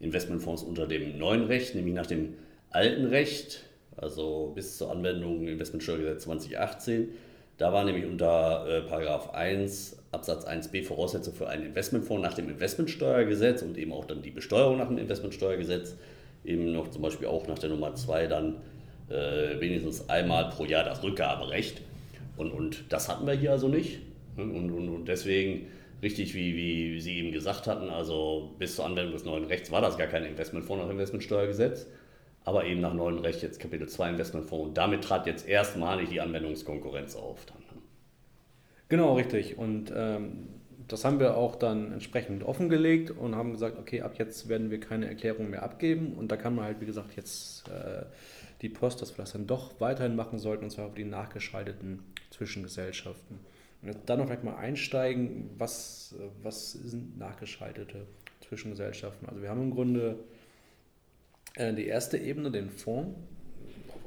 Investmentfonds 0.00 0.62
unter 0.62 0.86
dem 0.86 1.16
neuen 1.16 1.44
Recht, 1.44 1.74
nämlich 1.74 1.94
nach 1.94 2.06
dem 2.06 2.34
alten 2.70 3.06
Recht, 3.06 3.62
also 3.96 4.52
bis 4.54 4.76
zur 4.76 4.90
Anwendung 4.90 5.46
Investmentsteuergesetz 5.46 6.24
2018 6.24 7.08
da 7.58 7.72
war 7.72 7.84
nämlich 7.84 8.04
unter 8.04 8.66
äh, 8.68 8.82
Paragraph 8.82 9.30
1 9.34 9.96
Absatz 10.12 10.46
1b 10.46 10.84
Voraussetzung 10.84 11.34
für 11.34 11.48
einen 11.48 11.66
Investmentfonds 11.66 12.22
nach 12.22 12.34
dem 12.34 12.48
Investmentsteuergesetz 12.48 13.62
und 13.62 13.78
eben 13.78 13.92
auch 13.92 14.04
dann 14.04 14.22
die 14.22 14.30
Besteuerung 14.30 14.78
nach 14.78 14.88
dem 14.88 14.98
Investmentsteuergesetz, 14.98 15.96
eben 16.44 16.72
noch 16.72 16.88
zum 16.88 17.02
Beispiel 17.02 17.28
auch 17.28 17.46
nach 17.46 17.58
der 17.58 17.70
Nummer 17.70 17.94
2 17.94 18.26
dann 18.26 18.56
äh, 19.08 19.60
wenigstens 19.60 20.08
einmal 20.08 20.50
pro 20.50 20.64
Jahr 20.64 20.84
das 20.84 21.02
Rückgaberecht. 21.02 21.80
Und, 22.36 22.50
und 22.52 22.84
das 22.90 23.08
hatten 23.08 23.26
wir 23.26 23.34
hier 23.34 23.52
also 23.52 23.68
nicht. 23.68 24.00
Und, 24.36 24.54
und, 24.54 24.70
und 24.70 25.06
deswegen, 25.06 25.68
richtig 26.02 26.34
wie, 26.34 26.56
wie 26.56 27.00
Sie 27.00 27.18
eben 27.18 27.32
gesagt 27.32 27.66
hatten, 27.66 27.88
also 27.88 28.54
bis 28.58 28.76
zur 28.76 28.84
Anwendung 28.84 29.14
des 29.14 29.24
neuen 29.24 29.44
Rechts 29.44 29.70
war 29.70 29.80
das 29.80 29.96
gar 29.96 30.08
kein 30.08 30.24
Investmentfonds 30.24 30.84
nach 30.84 30.90
Investmentsteuergesetz 30.90 31.86
aber 32.46 32.64
eben 32.64 32.80
nach 32.80 32.94
neuem 32.94 33.18
Recht 33.18 33.42
jetzt 33.42 33.58
Kapitel 33.58 33.88
2 33.88 34.10
Investmentfonds. 34.10 34.68
Und 34.68 34.78
damit 34.78 35.02
trat 35.02 35.26
jetzt 35.26 35.46
erstmalig 35.48 36.08
die 36.08 36.20
Anwendungskonkurrenz 36.20 37.16
auf. 37.16 37.44
Dann. 37.44 37.58
Ne? 37.58 37.82
Genau, 38.88 39.14
richtig. 39.14 39.58
Und 39.58 39.92
ähm, 39.94 40.48
das 40.86 41.04
haben 41.04 41.18
wir 41.18 41.36
auch 41.36 41.56
dann 41.56 41.92
entsprechend 41.92 42.44
offengelegt 42.44 43.10
und 43.10 43.34
haben 43.34 43.50
gesagt, 43.50 43.76
okay, 43.80 44.02
ab 44.02 44.14
jetzt 44.16 44.48
werden 44.48 44.70
wir 44.70 44.78
keine 44.78 45.08
Erklärung 45.08 45.50
mehr 45.50 45.64
abgeben. 45.64 46.14
Und 46.16 46.30
da 46.30 46.36
kann 46.36 46.54
man 46.54 46.66
halt, 46.66 46.80
wie 46.80 46.86
gesagt, 46.86 47.16
jetzt 47.16 47.68
äh, 47.68 48.04
die 48.62 48.68
Post, 48.68 49.02
dass 49.02 49.18
wir 49.18 49.24
das 49.24 49.32
dann 49.32 49.48
doch 49.48 49.80
weiterhin 49.80 50.14
machen 50.14 50.38
sollten, 50.38 50.64
und 50.64 50.70
zwar 50.70 50.86
auf 50.86 50.94
die 50.94 51.04
nachgeschalteten 51.04 52.04
Zwischengesellschaften. 52.30 53.40
Und 53.82 53.96
dann 54.06 54.20
noch 54.20 54.26
vielleicht 54.26 54.44
mal 54.44 54.54
einsteigen, 54.54 55.50
was, 55.58 56.14
was 56.44 56.72
sind 56.72 57.18
nachgeschaltete 57.18 58.06
Zwischengesellschaften? 58.46 59.28
Also 59.28 59.42
wir 59.42 59.50
haben 59.50 59.62
im 59.62 59.70
Grunde 59.72 60.20
die 61.58 61.86
erste 61.86 62.18
Ebene, 62.18 62.50
den 62.50 62.70
Fonds. 62.70 63.16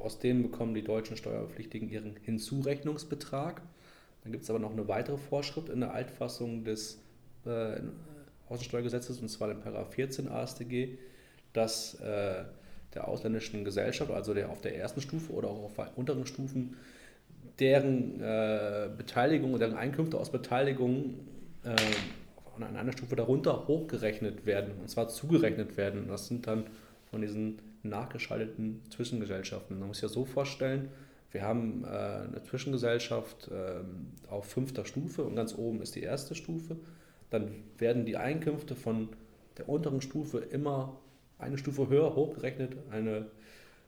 Aus 0.03 0.19
denen 0.19 0.43
bekommen 0.43 0.73
die 0.73 0.83
deutschen 0.83 1.17
Steuerpflichtigen 1.17 1.89
ihren 1.89 2.15
Hinzurechnungsbetrag. 2.23 3.61
Dann 4.23 4.31
gibt 4.31 4.43
es 4.43 4.49
aber 4.49 4.59
noch 4.59 4.71
eine 4.71 4.87
weitere 4.87 5.17
Vorschrift 5.17 5.69
in 5.69 5.81
der 5.81 5.93
Altfassung 5.93 6.63
des 6.63 7.01
äh, 7.45 7.81
Außensteuergesetzes, 8.49 9.19
und 9.19 9.29
zwar 9.29 9.53
Paragraph 9.53 9.93
14 9.93 10.27
AStG, 10.27 10.97
dass 11.53 11.95
äh, 11.95 12.43
der 12.93 13.07
ausländischen 13.07 13.63
Gesellschaft, 13.63 14.11
also 14.11 14.33
der 14.33 14.49
auf 14.49 14.61
der 14.61 14.75
ersten 14.77 15.01
Stufe 15.01 15.31
oder 15.33 15.49
auch 15.49 15.63
auf 15.63 15.97
unteren 15.97 16.25
Stufen, 16.25 16.75
deren 17.59 18.21
äh, 18.21 18.89
Beteiligung, 18.97 19.57
deren 19.59 19.75
Einkünfte 19.75 20.17
aus 20.17 20.31
Beteiligung 20.31 21.15
äh, 21.63 21.75
an 22.55 22.75
einer 22.75 22.91
Stufe 22.91 23.15
darunter 23.15 23.67
hochgerechnet 23.67 24.45
werden, 24.45 24.73
und 24.81 24.89
zwar 24.89 25.07
zugerechnet 25.07 25.77
werden. 25.77 26.07
Das 26.07 26.27
sind 26.27 26.45
dann 26.47 26.65
von 27.09 27.21
diesen 27.21 27.61
nachgeschalteten 27.83 28.81
Zwischengesellschaften. 28.89 29.79
Man 29.79 29.87
muss 29.87 29.97
sich 29.97 30.03
ja 30.03 30.09
so 30.09 30.25
vorstellen, 30.25 30.89
wir 31.31 31.43
haben 31.43 31.83
äh, 31.83 31.87
eine 31.87 32.43
Zwischengesellschaft 32.43 33.49
äh, 33.49 33.81
auf 34.29 34.45
fünfter 34.45 34.85
Stufe 34.85 35.23
und 35.23 35.35
ganz 35.35 35.55
oben 35.55 35.81
ist 35.81 35.95
die 35.95 36.01
erste 36.01 36.35
Stufe. 36.35 36.77
Dann 37.29 37.51
werden 37.77 38.05
die 38.05 38.17
Einkünfte 38.17 38.75
von 38.75 39.09
der 39.57 39.69
unteren 39.69 40.01
Stufe 40.01 40.39
immer 40.39 40.99
eine 41.37 41.57
Stufe 41.57 41.87
höher 41.87 42.15
hochgerechnet, 42.15 42.77
eine 42.89 43.27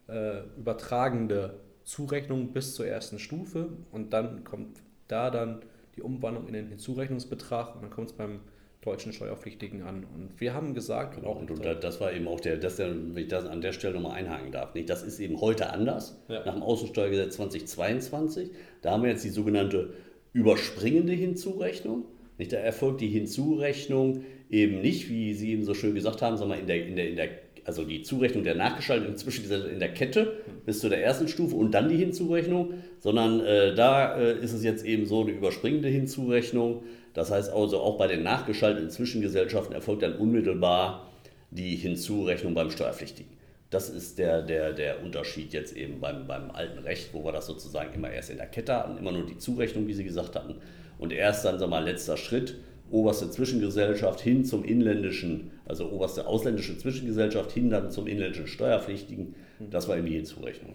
äh, 0.07 0.41
übertragende 0.57 1.59
Zurechnung 1.83 2.53
bis 2.53 2.75
zur 2.75 2.85
ersten 2.85 3.17
Stufe 3.17 3.69
und 3.91 4.13
dann 4.13 4.43
kommt 4.43 4.79
da 5.07 5.31
dann 5.31 5.61
die 5.95 6.01
Umwandlung 6.01 6.47
in 6.47 6.53
den 6.53 6.67
Hinzurechnungsbetrag 6.67 7.75
und 7.75 7.81
dann 7.81 7.89
kommt 7.89 8.11
es 8.11 8.15
beim 8.15 8.39
deutschen 8.81 9.13
Steuerpflichtigen 9.13 9.83
an. 9.83 10.05
Und 10.15 10.39
wir 10.39 10.53
haben 10.53 10.73
gesagt, 10.73 11.15
genau, 11.15 11.33
und, 11.33 11.51
und 11.51 11.63
das 11.63 12.01
war 12.01 12.13
eben 12.13 12.27
auch 12.27 12.39
der, 12.39 12.57
das, 12.57 12.79
wenn 12.79 13.15
ich 13.15 13.27
das 13.27 13.45
an 13.45 13.61
der 13.61 13.73
Stelle 13.73 13.93
nochmal 13.93 14.17
einhaken 14.17 14.51
darf, 14.51 14.73
nicht? 14.73 14.89
das 14.89 15.03
ist 15.03 15.19
eben 15.19 15.39
heute 15.39 15.69
anders, 15.69 16.19
ja. 16.27 16.43
nach 16.45 16.53
dem 16.53 16.63
Außensteuergesetz 16.63 17.35
2022. 17.35 18.49
Da 18.81 18.91
haben 18.91 19.03
wir 19.03 19.11
jetzt 19.11 19.23
die 19.23 19.29
sogenannte 19.29 19.93
überspringende 20.33 21.13
Hinzurechnung. 21.13 22.05
Nicht? 22.37 22.53
Da 22.53 22.57
erfolgt 22.57 23.01
die 23.01 23.09
Hinzurechnung 23.09 24.23
eben 24.49 24.81
nicht, 24.81 25.09
wie 25.09 25.33
Sie 25.33 25.51
eben 25.51 25.63
so 25.63 25.75
schön 25.75 25.93
gesagt 25.93 26.21
haben, 26.21 26.37
sondern 26.37 26.59
in 26.59 26.67
der, 26.67 26.85
in 26.85 26.95
der, 26.95 27.09
in 27.09 27.15
der 27.15 27.29
also 27.65 27.83
die 27.83 28.01
Zurechnung 28.01 28.43
der 28.43 28.55
Nachgeschalteten 28.55 29.13
inzwischen 29.13 29.49
in 29.51 29.79
der 29.79 29.93
Kette 29.93 30.37
bis 30.65 30.79
zu 30.79 30.89
der 30.89 31.03
ersten 31.03 31.27
Stufe 31.27 31.55
und 31.55 31.71
dann 31.71 31.89
die 31.89 31.97
Hinzurechnung, 31.97 32.73
sondern 32.99 33.39
äh, 33.41 33.75
da 33.75 34.17
äh, 34.17 34.43
ist 34.43 34.53
es 34.53 34.63
jetzt 34.63 34.85
eben 34.85 35.05
so 35.05 35.21
eine 35.21 35.31
überspringende 35.31 35.87
Hinzurechnung. 35.87 36.83
Das 37.13 37.31
heißt 37.31 37.51
also 37.51 37.79
auch 37.79 37.97
bei 37.97 38.07
den 38.07 38.23
nachgeschalteten 38.23 38.89
Zwischengesellschaften 38.89 39.75
erfolgt 39.75 40.03
dann 40.03 40.15
unmittelbar 40.15 41.07
die 41.49 41.75
Hinzurechnung 41.75 42.53
beim 42.53 42.71
Steuerpflichtigen. 42.71 43.31
Das 43.69 43.89
ist 43.89 44.19
der, 44.19 44.41
der, 44.41 44.73
der 44.73 45.01
Unterschied 45.03 45.53
jetzt 45.53 45.75
eben 45.75 45.99
beim, 45.99 46.27
beim 46.27 46.51
alten 46.51 46.79
Recht, 46.79 47.13
wo 47.13 47.23
wir 47.23 47.31
das 47.31 47.45
sozusagen 47.45 47.93
immer 47.93 48.09
erst 48.11 48.29
in 48.29 48.37
der 48.37 48.47
Kette 48.47 48.75
hatten, 48.75 48.97
immer 48.97 49.11
nur 49.11 49.25
die 49.25 49.37
Zurechnung, 49.37 49.87
wie 49.87 49.93
Sie 49.93 50.03
gesagt 50.03 50.35
hatten, 50.35 50.55
und 50.99 51.13
erst 51.13 51.45
dann, 51.45 51.57
sagen 51.57 51.71
wir 51.71 51.79
mal, 51.79 51.85
letzter 51.85 52.17
Schritt, 52.17 52.57
oberste 52.91 53.31
Zwischengesellschaft 53.31 54.19
hin 54.19 54.43
zum 54.43 54.63
inländischen, 54.63 55.51
also 55.65 55.89
oberste 55.89 56.27
ausländische 56.27 56.77
Zwischengesellschaft 56.77 57.51
hin 57.51 57.69
dann 57.69 57.91
zum 57.91 58.07
inländischen 58.07 58.47
Steuerpflichtigen. 58.47 59.35
Das 59.69 59.87
war 59.87 59.97
eben 59.97 60.05
die 60.07 60.15
Hinzurechnung. 60.15 60.73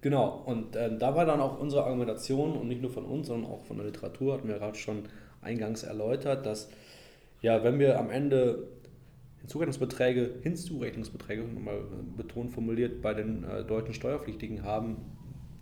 Genau, 0.00 0.42
und 0.46 0.74
äh, 0.74 0.96
da 0.98 1.14
war 1.14 1.26
dann 1.26 1.40
auch 1.40 1.60
unsere 1.60 1.84
Argumentation 1.84 2.56
und 2.56 2.68
nicht 2.68 2.82
nur 2.82 2.90
von 2.90 3.04
uns, 3.04 3.28
sondern 3.28 3.50
auch 3.50 3.62
von 3.64 3.76
der 3.76 3.86
Literatur, 3.86 4.34
hatten 4.34 4.48
wir 4.48 4.58
gerade 4.58 4.76
schon 4.76 5.04
eingangs 5.42 5.82
erläutert, 5.82 6.46
dass 6.46 6.70
ja, 7.40 7.62
wenn 7.64 7.78
wir 7.78 7.98
am 7.98 8.10
Ende 8.10 8.68
Hinzurechnungsbeträge, 9.40 10.30
Hinzurechnungsbeträge, 10.42 11.42
nochmal 11.42 11.80
betont 12.16 12.52
formuliert, 12.52 13.02
bei 13.02 13.12
den 13.12 13.44
äh, 13.44 13.64
deutschen 13.64 13.92
Steuerpflichtigen 13.92 14.62
haben, 14.62 14.96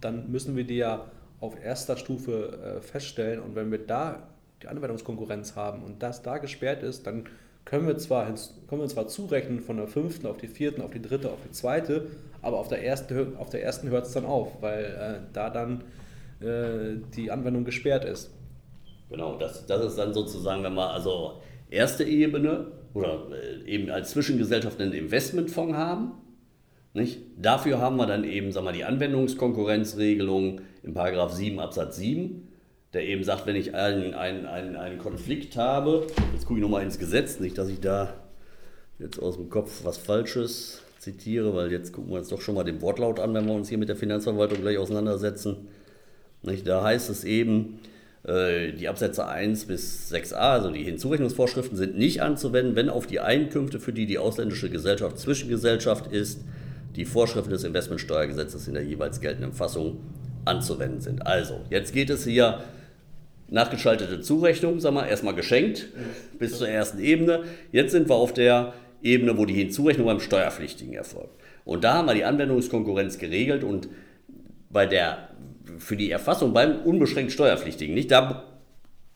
dann 0.00 0.30
müssen 0.30 0.56
wir 0.56 0.64
die 0.64 0.76
ja 0.76 1.10
auf 1.40 1.62
erster 1.62 1.96
Stufe 1.96 2.78
äh, 2.78 2.82
feststellen 2.82 3.40
und 3.40 3.54
wenn 3.54 3.70
wir 3.70 3.78
da 3.78 4.28
die 4.62 4.68
Anwendungskonkurrenz 4.68 5.56
haben 5.56 5.82
und 5.82 6.02
das 6.02 6.22
da 6.22 6.36
gesperrt 6.36 6.82
ist, 6.82 7.06
dann 7.06 7.24
können 7.64 7.86
wir 7.86 7.96
zwar, 7.96 8.26
können 8.68 8.82
wir 8.82 8.88
zwar 8.88 9.08
zurechnen 9.08 9.60
von 9.60 9.78
der 9.78 9.86
fünften 9.86 10.26
auf 10.26 10.36
die 10.36 10.48
vierte, 10.48 10.84
auf 10.84 10.90
die 10.90 11.00
dritte, 11.00 11.30
auf 11.30 11.38
die 11.44 11.52
zweite, 11.52 12.08
aber 12.42 12.58
auf 12.58 12.68
der, 12.68 12.82
erste, 12.82 13.32
auf 13.38 13.48
der 13.48 13.62
ersten 13.62 13.88
hört 13.88 14.06
es 14.06 14.12
dann 14.12 14.26
auf, 14.26 14.60
weil 14.60 14.84
äh, 14.84 15.32
da 15.32 15.48
dann 15.48 15.84
äh, 16.40 16.98
die 17.14 17.30
Anwendung 17.30 17.64
gesperrt 17.64 18.04
ist. 18.04 18.30
Genau, 19.10 19.36
das, 19.36 19.66
das 19.66 19.84
ist 19.84 19.98
dann 19.98 20.14
sozusagen, 20.14 20.62
wenn 20.62 20.74
wir 20.74 20.90
also 20.90 21.40
erste 21.68 22.04
Ebene 22.04 22.72
oder 22.94 23.26
äh, 23.32 23.68
eben 23.68 23.90
als 23.90 24.10
Zwischengesellschaft 24.10 24.80
einen 24.80 24.92
Investmentfonds 24.92 25.76
haben. 25.76 26.12
Nicht? 26.94 27.20
Dafür 27.36 27.78
haben 27.78 27.96
wir 27.96 28.06
dann 28.06 28.24
eben 28.24 28.50
sagen 28.50 28.66
wir, 28.66 28.72
die 28.72 28.84
Anwendungskonkurrenzregelung 28.84 30.60
Paragraph 30.94 31.32
7 31.32 31.60
Absatz 31.60 31.96
7 31.96 32.48
der 32.92 33.06
eben 33.06 33.22
sagt, 33.22 33.46
wenn 33.46 33.56
ich 33.56 33.74
einen, 33.74 34.14
einen, 34.14 34.46
einen, 34.46 34.76
einen 34.76 34.98
Konflikt 34.98 35.56
habe, 35.56 36.06
jetzt 36.32 36.46
gucke 36.46 36.58
ich 36.58 36.62
nochmal 36.62 36.82
ins 36.82 36.98
Gesetz, 36.98 37.38
nicht, 37.38 37.56
dass 37.56 37.68
ich 37.68 37.80
da 37.80 38.14
jetzt 38.98 39.20
aus 39.20 39.36
dem 39.36 39.48
Kopf 39.48 39.84
was 39.84 39.96
Falsches 39.96 40.82
zitiere, 40.98 41.54
weil 41.54 41.70
jetzt 41.70 41.92
gucken 41.92 42.10
wir 42.10 42.18
uns 42.18 42.28
doch 42.28 42.40
schon 42.40 42.56
mal 42.56 42.64
den 42.64 42.82
Wortlaut 42.82 43.20
an, 43.20 43.32
wenn 43.32 43.46
wir 43.46 43.54
uns 43.54 43.68
hier 43.68 43.78
mit 43.78 43.88
der 43.88 43.96
Finanzverwaltung 43.96 44.60
gleich 44.60 44.76
auseinandersetzen. 44.76 45.68
Nicht, 46.42 46.66
da 46.66 46.82
heißt 46.82 47.10
es 47.10 47.24
eben, 47.24 47.78
die 48.22 48.86
Absätze 48.86 49.26
1 49.26 49.64
bis 49.64 50.12
6a, 50.12 50.34
also 50.34 50.70
die 50.70 50.84
Hinzurechnungsvorschriften, 50.84 51.76
sind 51.76 51.96
nicht 51.96 52.20
anzuwenden, 52.20 52.76
wenn 52.76 52.90
auf 52.90 53.06
die 53.06 53.20
Einkünfte, 53.20 53.80
für 53.80 53.94
die 53.94 54.04
die 54.04 54.18
ausländische 54.18 54.68
Gesellschaft 54.68 55.18
Zwischengesellschaft 55.18 56.12
ist, 56.12 56.44
die 56.96 57.06
Vorschriften 57.06 57.50
des 57.50 57.64
Investmentsteuergesetzes 57.64 58.68
in 58.68 58.74
der 58.74 58.84
jeweils 58.84 59.20
geltenden 59.20 59.54
Fassung 59.54 60.00
anzuwenden 60.44 61.00
sind. 61.00 61.26
Also, 61.26 61.60
jetzt 61.70 61.94
geht 61.94 62.10
es 62.10 62.24
hier 62.24 62.62
nachgeschaltete 63.48 64.20
Zurechnung, 64.20 64.80
sagen 64.80 64.96
wir, 64.96 65.06
erstmal 65.06 65.34
geschenkt 65.34 65.88
bis 66.38 66.58
zur 66.58 66.68
ersten 66.68 66.98
Ebene. 66.98 67.44
Jetzt 67.72 67.92
sind 67.92 68.08
wir 68.08 68.14
auf 68.14 68.32
der 68.32 68.74
Ebene, 69.02 69.36
wo 69.36 69.44
die 69.44 69.54
Hinzurechnung 69.54 70.06
beim 70.06 70.20
Steuerpflichtigen 70.20 70.94
erfolgt. 70.94 71.34
Und 71.64 71.84
da 71.84 71.94
haben 71.94 72.06
wir 72.06 72.14
die 72.14 72.24
Anwendungskonkurrenz 72.24 73.18
geregelt 73.18 73.64
und 73.64 73.88
bei 74.70 74.86
der, 74.86 75.30
für 75.78 75.96
die 75.96 76.10
Erfassung 76.10 76.52
beim 76.52 76.82
unbeschränkt 76.82 77.32
Steuerpflichtigen, 77.32 77.94
nicht, 77.94 78.10
da 78.10 78.44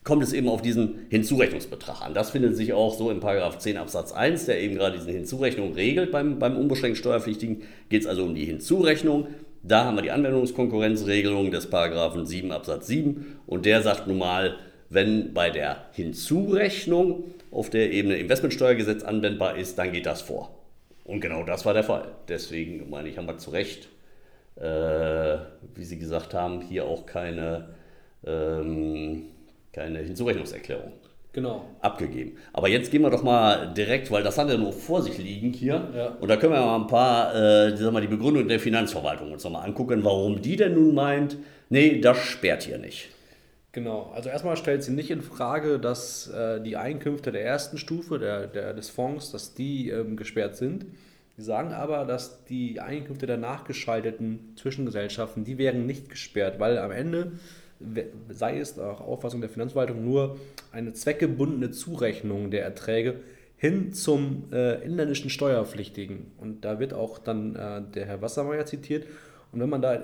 kommt 0.02 0.23
es 0.23 0.32
eben 0.32 0.49
auf 0.49 0.61
diesen 0.61 1.06
Hinzurechnungsbetrag 1.08 2.02
an. 2.02 2.14
Das 2.14 2.30
findet 2.30 2.56
sich 2.56 2.73
auch 2.75 2.96
so 2.96 3.11
in 3.11 3.20
Paragraph 3.20 3.58
10 3.58 3.78
Absatz 3.78 4.12
1, 4.12 4.46
der 4.46 4.61
eben 4.61 4.75
gerade 4.75 4.99
diese 4.99 5.11
Hinzurechnung 5.11 5.73
regelt 5.73 6.12
beim, 6.12 6.38
beim 6.38 6.56
unbeschränkt 6.56 6.99
Steuerpflichtigen. 6.99 7.62
Geht 7.88 8.02
es 8.02 8.06
also 8.06 8.25
um 8.25 8.34
die 8.34 8.44
Hinzurechnung 8.44 9.28
da 9.66 9.87
haben 9.87 9.96
wir 9.96 10.02
die 10.02 10.11
Anwendungskonkurrenzregelung 10.11 11.50
des 11.50 11.70
Paragraphen 11.70 12.26
7 12.26 12.52
Absatz 12.52 12.87
7 12.87 13.38
und 13.46 13.64
der 13.64 13.80
sagt 13.80 14.06
nun 14.06 14.18
mal, 14.18 14.58
wenn 14.90 15.32
bei 15.32 15.49
der 15.49 15.87
Hinzurechnung 15.92 17.25
auf 17.50 17.70
der 17.70 17.90
Ebene 17.90 18.16
Investmentsteuergesetz 18.18 19.02
anwendbar 19.02 19.56
ist, 19.56 19.78
dann 19.78 19.92
geht 19.92 20.04
das 20.04 20.20
vor. 20.20 20.54
Und 21.04 21.20
genau 21.20 21.44
das 21.44 21.64
war 21.64 21.73
der 21.73 21.82
Fall. 21.82 22.08
Deswegen 22.28 22.90
meine 22.90 23.08
ich, 23.08 23.16
haben 23.16 23.26
wir 23.26 23.38
zu 23.38 23.50
Recht, 23.50 23.88
äh, 24.56 25.37
wie 25.75 25.84
Sie 25.84 25.99
gesagt 25.99 26.34
haben, 26.34 26.61
hier 26.61 26.84
auch 26.84 27.06
keine, 27.06 27.68
ähm, 28.25 29.25
keine 29.73 29.99
Hinzurechnungserklärung 30.00 30.92
genau. 31.34 31.64
abgegeben. 31.80 32.38
Aber 32.52 32.68
jetzt 32.68 32.90
gehen 32.90 33.02
wir 33.02 33.11
doch 33.11 33.23
mal 33.23 33.75
direkt, 33.75 34.11
weil 34.11 34.23
das 34.23 34.38
hat 34.38 34.49
er 34.49 34.56
nur 34.56 34.73
vor 34.73 35.02
sich 35.02 35.18
liegen 35.18 35.52
hier. 35.52 35.88
Ja. 35.94 36.06
Und 36.20 36.28
da 36.28 36.37
können 36.37 36.54
wir 36.54 36.61
mal 36.61 36.76
ein 36.76 36.87
paar, 36.87 37.34
äh, 37.34 37.76
sag 37.76 37.92
mal, 37.92 38.00
die 38.00 38.06
Begründung 38.06 38.49
der 38.49 38.61
Finanzverwaltung 38.61 39.32
uns 39.32 39.44
nochmal 39.44 39.66
angucken, 39.66 40.02
warum 40.02 40.40
die 40.40 40.56
denn 40.56 40.75
nun 40.75 40.94
meint, 40.94 41.37
nee, 41.68 42.00
das 42.00 42.16
sperrt 42.18 42.62
hier 42.62 42.78
nicht. 42.78 43.11
Genau, 43.73 44.12
also 44.14 44.28
erstmal 44.28 44.56
stellt 44.56 44.84
sie 44.84 44.92
nicht 44.92 45.11
in 45.11 45.20
Frage, 45.20 45.80
dass 45.80 46.28
äh, 46.30 46.61
die 46.61 46.76
Einkünfte 46.76 47.32
der 47.32 47.44
ersten 47.44 47.76
Stufe 47.76 48.20
der, 48.20 48.46
der, 48.46 48.73
des 48.73 48.88
Fonds, 48.88 49.32
dass 49.32 49.54
die 49.54 49.90
ähm, 49.90 50.16
gesperrt 50.16 50.56
sind. 50.56 50.87
Sie 51.37 51.43
sagen 51.43 51.73
aber, 51.73 52.05
dass 52.05 52.45
die 52.45 52.81
Einkünfte 52.81 53.26
der 53.26 53.38
nachgeschalteten 53.38 54.55
Zwischengesellschaften, 54.57 55.45
die 55.45 55.59
wären 55.59 55.85
nicht 55.87 56.09
gesperrt, 56.09 56.61
weil 56.61 56.79
am 56.79 56.93
Ende 56.93 57.33
sei 58.29 58.59
es 58.59 58.76
nach 58.76 59.00
Auffassung 59.00 59.41
der 59.41 59.50
Finanzverwaltung 59.50 60.05
nur 60.05 60.38
eine 60.73 60.93
zweckgebundene 60.93 61.71
Zurechnung 61.71 62.50
der 62.50 62.62
Erträge 62.62 63.21
hin 63.57 63.93
zum 63.93 64.45
äh, 64.53 64.83
inländischen 64.85 65.31
Steuerpflichtigen. 65.31 66.33
Und 66.38 66.64
da 66.64 66.79
wird 66.79 66.93
auch 66.95 67.19
dann 67.19 67.57
äh, 67.57 67.83
der 67.95 68.07
Herr 68.07 68.23
Wassermeier 68.23 68.67
zitiert. 68.67 69.07
Und 69.53 69.61
wenn 69.61 69.69
man 69.69 69.83
da. 69.83 70.03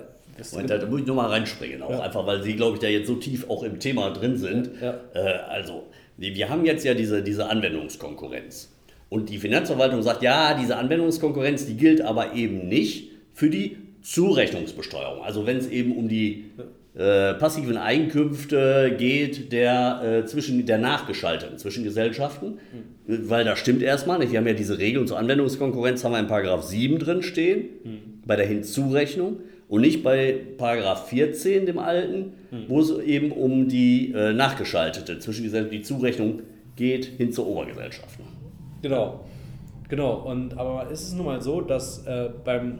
Und 0.53 0.69
da 0.69 0.85
muss 0.85 1.01
ich 1.01 1.07
nochmal 1.07 1.29
reinspringen, 1.29 1.81
auch 1.81 1.91
ja. 1.91 1.99
einfach, 1.99 2.25
weil 2.25 2.41
Sie, 2.41 2.55
glaube 2.55 2.75
ich, 2.75 2.81
da 2.81 2.87
jetzt 2.87 3.07
so 3.07 3.15
tief 3.15 3.49
auch 3.49 3.63
im 3.63 3.79
Thema 3.79 4.11
drin 4.11 4.37
sind. 4.37 4.71
Ja. 4.81 4.99
Äh, 5.13 5.19
also, 5.49 5.83
wir 6.17 6.49
haben 6.49 6.65
jetzt 6.65 6.85
ja 6.85 6.93
diese, 6.93 7.21
diese 7.21 7.49
Anwendungskonkurrenz. 7.49 8.70
Und 9.11 9.29
die 9.29 9.39
Finanzverwaltung 9.39 10.01
sagt, 10.03 10.23
ja, 10.23 10.57
diese 10.57 10.77
Anwendungskonkurrenz, 10.77 11.65
die 11.65 11.75
gilt 11.75 11.99
aber 11.99 12.33
eben 12.33 12.69
nicht 12.69 13.11
für 13.33 13.49
die 13.49 13.75
Zurechnungsbesteuerung. 14.01 15.21
Also 15.21 15.45
wenn 15.45 15.57
es 15.57 15.67
eben 15.67 15.97
um 15.97 16.07
die 16.07 16.45
äh, 16.95 17.33
passiven 17.33 17.75
Einkünfte 17.75 18.95
geht 18.97 19.51
der, 19.51 20.01
äh, 20.23 20.25
zwischen, 20.25 20.65
der 20.65 20.77
nachgeschalteten 20.77 21.57
zwischen 21.57 21.83
Gesellschaften, 21.83 22.59
mhm. 23.05 23.29
weil 23.29 23.43
da 23.43 23.57
stimmt 23.57 23.81
erstmal 23.81 24.17
nicht. 24.17 24.31
Wir 24.31 24.39
haben 24.39 24.47
ja 24.47 24.53
diese 24.53 24.77
Regelung 24.77 25.07
zur 25.07 25.19
Anwendungskonkurrenz, 25.19 26.05
haben 26.05 26.13
wir 26.13 26.19
in 26.19 26.27
Paragraph 26.27 26.63
7 26.63 26.97
drin 26.97 27.21
stehen, 27.21 27.65
mhm. 27.83 27.97
bei 28.25 28.37
der 28.37 28.45
Hinzurechnung 28.45 29.41
und 29.67 29.81
nicht 29.81 30.03
bei 30.03 30.37
Paragraph 30.57 31.09
14, 31.09 31.65
dem 31.65 31.79
alten, 31.79 32.31
mhm. 32.49 32.63
wo 32.69 32.79
es 32.79 32.97
eben 32.99 33.33
um 33.33 33.67
die 33.67 34.13
äh, 34.15 34.31
nachgeschaltete 34.31 35.19
Zwischengesellschaft, 35.19 35.73
die 35.73 35.81
Zurechnung 35.81 36.43
geht 36.77 37.03
hin 37.17 37.33
zur 37.33 37.47
Obergesellschaft. 37.47 38.17
Genau. 38.81 39.25
Genau, 39.89 40.13
und 40.21 40.57
aber 40.57 40.89
ist 40.89 41.03
es 41.03 41.13
nun 41.13 41.25
mal 41.25 41.41
so, 41.41 41.59
dass 41.59 42.05
äh, 42.05 42.29
beim 42.45 42.77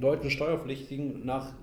deutschen 0.00 0.30
Steuerpflichtigen 0.30 1.24
nach 1.24 1.54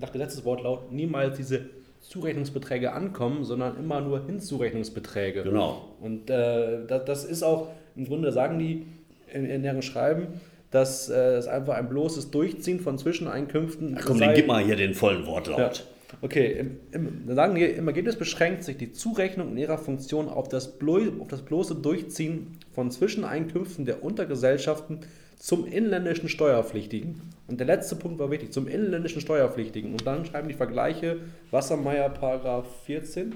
nach 0.00 0.12
Gesetzeswortlaut 0.12 0.92
niemals 0.92 1.36
diese 1.36 1.66
Zurechnungsbeträge 2.00 2.92
ankommen, 2.92 3.44
sondern 3.44 3.78
immer 3.78 4.00
nur 4.00 4.24
Hinzurechnungsbeträge. 4.26 5.42
Genau. 5.42 5.88
Und 6.00 6.28
äh, 6.30 6.86
das, 6.86 7.04
das, 7.04 7.24
ist 7.24 7.42
auch, 7.42 7.68
im 7.96 8.06
Grunde 8.06 8.30
sagen 8.32 8.58
die 8.58 8.86
in, 9.32 9.46
in 9.46 9.62
deren 9.62 9.82
Schreiben, 9.82 10.40
dass 10.70 11.08
äh, 11.08 11.36
es 11.36 11.46
einfach 11.46 11.74
ein 11.74 11.88
bloßes 11.88 12.30
Durchziehen 12.30 12.80
von 12.80 12.98
Zwischeneinkünften. 12.98 13.96
Ach 13.98 14.04
komm, 14.04 14.18
sei, 14.18 14.34
gib 14.34 14.46
mal 14.46 14.62
hier 14.62 14.76
den 14.76 14.94
vollen 14.94 15.26
Wortlaut. 15.26 15.78
Ja. 15.78 15.84
Okay, 16.20 16.52
im, 16.52 16.78
im, 16.92 17.34
sagen 17.34 17.54
wir, 17.54 17.74
im 17.76 17.86
Ergebnis 17.86 18.16
beschränkt 18.16 18.64
sich 18.64 18.76
die 18.76 18.92
Zurechnung 18.92 19.52
in 19.52 19.58
ihrer 19.58 19.78
Funktion 19.78 20.28
auf 20.28 20.48
das, 20.48 20.78
blo 20.78 21.00
auf 21.20 21.28
das 21.28 21.42
bloße 21.42 21.76
Durchziehen 21.76 22.58
von 22.72 22.90
Zwischeneinkünften 22.90 23.84
der 23.84 24.02
Untergesellschaften 24.02 25.00
zum 25.38 25.66
inländischen 25.66 26.28
Steuerpflichtigen. 26.28 27.20
Und 27.48 27.60
der 27.60 27.66
letzte 27.66 27.96
Punkt 27.96 28.18
war 28.18 28.30
wichtig, 28.30 28.52
zum 28.52 28.66
inländischen 28.66 29.20
Steuerpflichtigen. 29.20 29.92
Und 29.92 30.06
dann 30.06 30.24
schreiben 30.24 30.48
die 30.48 30.54
Vergleiche 30.54 31.18
Wassermeier 31.50 32.08
Paragraph 32.08 32.66
14. 32.86 33.34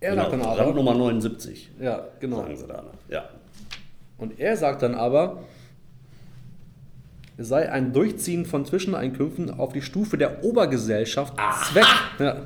Er 0.00 0.14
sagt 0.16 0.32
dann 0.32 0.42
aber, 0.42 0.58
Randnummer 0.58 0.94
79, 0.94 1.70
ja, 1.80 2.08
genau. 2.20 2.38
sagen 2.38 2.56
sie 2.56 2.66
da. 2.66 2.84
Ja. 3.08 3.28
Und 4.18 4.38
er 4.38 4.56
sagt 4.56 4.82
dann 4.82 4.94
aber, 4.94 5.44
sei 7.38 7.70
ein 7.70 7.92
Durchziehen 7.92 8.46
von 8.46 8.64
Zwischeneinkünften 8.64 9.50
auf 9.50 9.72
die 9.72 9.82
Stufe 9.82 10.16
der 10.16 10.44
Obergesellschaft 10.44 11.34
Zweck. 11.64 11.84
Ja. 12.18 12.36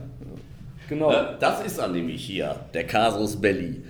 Genau. 0.88 1.12
Äh, 1.12 1.36
Das 1.38 1.64
ist 1.64 1.78
dann 1.78 1.92
nämlich 1.92 2.24
hier 2.24 2.56
der 2.72 2.84
Casus 2.84 3.36
Belli. 3.40 3.82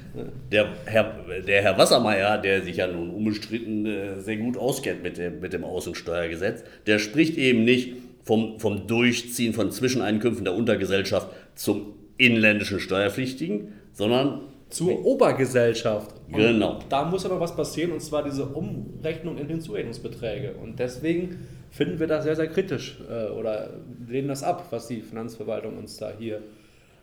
Der 0.51 0.67
Herr, 0.85 1.15
der 1.47 1.63
Herr 1.63 1.79
Wassermeier, 1.79 2.39
der 2.39 2.63
sich 2.63 2.79
ja 2.79 2.89
nun 2.89 3.11
unbestritten 3.11 3.87
äh, 3.87 4.21
sehr 4.21 4.37
gut 4.37 4.57
auskennt 4.57 5.03
mit 5.03 5.17
dem, 5.17 5.41
mit 5.41 5.53
dem 5.53 5.65
Außensteuergesetz, 5.65 6.65
der 6.87 6.99
spricht 6.99 7.39
eben 7.39 7.65
nicht 7.65 7.95
vom, 8.25 8.59
vom 8.59 8.87
Durchziehen 8.87 9.55
von 9.55 9.71
Zwischeneinkünften 9.71 10.45
der 10.45 10.55
Untergesellschaft 10.55 11.29
zum 11.55 11.95
inländischen 12.17 12.81
Steuerpflichtigen, 12.81 13.73
sondern 13.93 14.41
Zur 14.71 15.05
Obergesellschaft. 15.07 16.15
Genau. 16.31 16.79
Da 16.89 17.05
muss 17.05 17.25
aber 17.25 17.41
was 17.41 17.57
passieren, 17.57 17.93
und 17.93 18.01
zwar 18.01 18.23
diese 18.23 18.45
Umrechnung 18.45 19.39
in 19.39 19.49
Hinzurechnungsbeträge. 19.49 20.55
Und 20.63 20.79
deswegen 20.79 21.39
finden 21.71 21.99
wir 21.99 22.07
das 22.07 22.25
sehr, 22.25 22.37
sehr 22.37 22.49
kritisch 22.49 22.99
äh, 23.09 23.31
oder 23.31 23.71
lehnen 24.07 24.29
das 24.29 24.43
ab, 24.43 24.67
was 24.71 24.89
die 24.89 25.01
Finanzverwaltung 25.01 25.79
uns 25.79 25.97
da 25.97 26.13
hier 26.19 26.43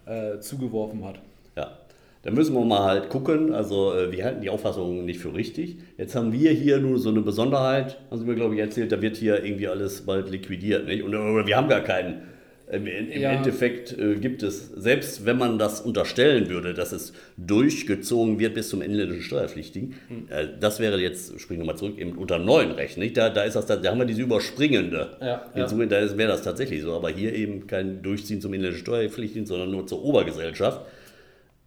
äh, 0.06 0.40
zugeworfen 0.40 1.04
hat. 1.06 1.20
Ja, 1.58 1.80
da 2.22 2.32
müssen 2.32 2.54
wir 2.54 2.64
mal 2.66 2.84
halt 2.84 3.10
gucken. 3.10 3.54
Also 3.54 3.94
äh, 3.94 4.12
wir 4.12 4.26
halten 4.26 4.42
die 4.42 4.50
Auffassung 4.50 5.06
nicht 5.06 5.20
für 5.20 5.34
richtig. 5.34 5.78
Jetzt 5.98 6.16
haben 6.16 6.32
wir 6.32 6.52
hier 6.52 6.80
nur 6.80 7.00
so 7.00 7.10
eine 7.10 7.22
Besonderheit, 7.22 7.98
haben 8.10 8.20
Sie 8.20 8.26
mir 8.26 8.36
glaube 8.36 8.56
ich 8.56 8.62
erzählt, 8.62 8.92
da 8.92 9.02
wird 9.02 9.18
hier 9.18 9.44
irgendwie 9.44 9.68
alles 9.68 10.06
bald 10.06 10.30
liquidiert. 10.30 10.86
Nicht? 10.86 11.04
Und 11.04 11.16
oder 11.16 11.48
wir 11.48 11.58
haben 11.58 11.70
gar 11.70 11.82
keinen. 11.82 12.35
Im, 12.72 12.88
im 12.88 13.12
Ja. 13.22 13.32
Endeffekt 13.32 13.96
äh, 13.98 14.16
gibt 14.16 14.42
es, 14.42 14.70
selbst 14.70 15.26
wenn 15.26 15.38
man 15.38 15.60
das 15.60 15.82
unterstellen 15.82 16.50
würde, 16.50 16.74
dass 16.74 16.92
es 16.94 17.14
durchgezogen 17.38 18.40
wird 18.40 18.56
bis 18.56 18.70
zum 18.70 18.82
inländischen 18.82 19.22
Steuerpflichtigen, 19.22 19.96
Hm. 20.08 20.28
äh, 20.30 20.48
das 20.60 20.80
wäre 20.80 21.00
jetzt, 21.00 21.40
springen 21.40 21.62
wir 21.62 21.68
mal 21.68 21.76
zurück, 21.78 22.00
eben 22.00 22.18
unter 22.18 22.40
neuen 22.40 22.72
Recht. 22.72 22.98
Nicht? 22.98 23.18
Da, 23.18 23.30
da, 23.30 23.44
ist 23.44 23.56
das, 23.56 23.68
da, 23.68 23.82
haben 23.84 24.00
wir 24.00 24.06
diese 24.06 24.24
überspringende. 24.24 25.18
Ja, 25.22 25.46
ja. 25.56 25.66
Da 25.68 26.18
wäre 26.18 26.28
das 26.28 26.42
tatsächlich 26.42 26.82
so, 26.82 26.94
aber 26.94 27.10
hier 27.10 27.34
eben 27.36 27.68
kein 27.68 28.02
Durchziehen 28.02 28.42
zum 28.42 28.54
inländischen 28.54 28.84
Steuerpflichtigen, 28.84 29.46
sondern 29.46 29.70
nur 29.70 29.86
zur 29.86 30.04
Obergesellschaft. 30.04 30.82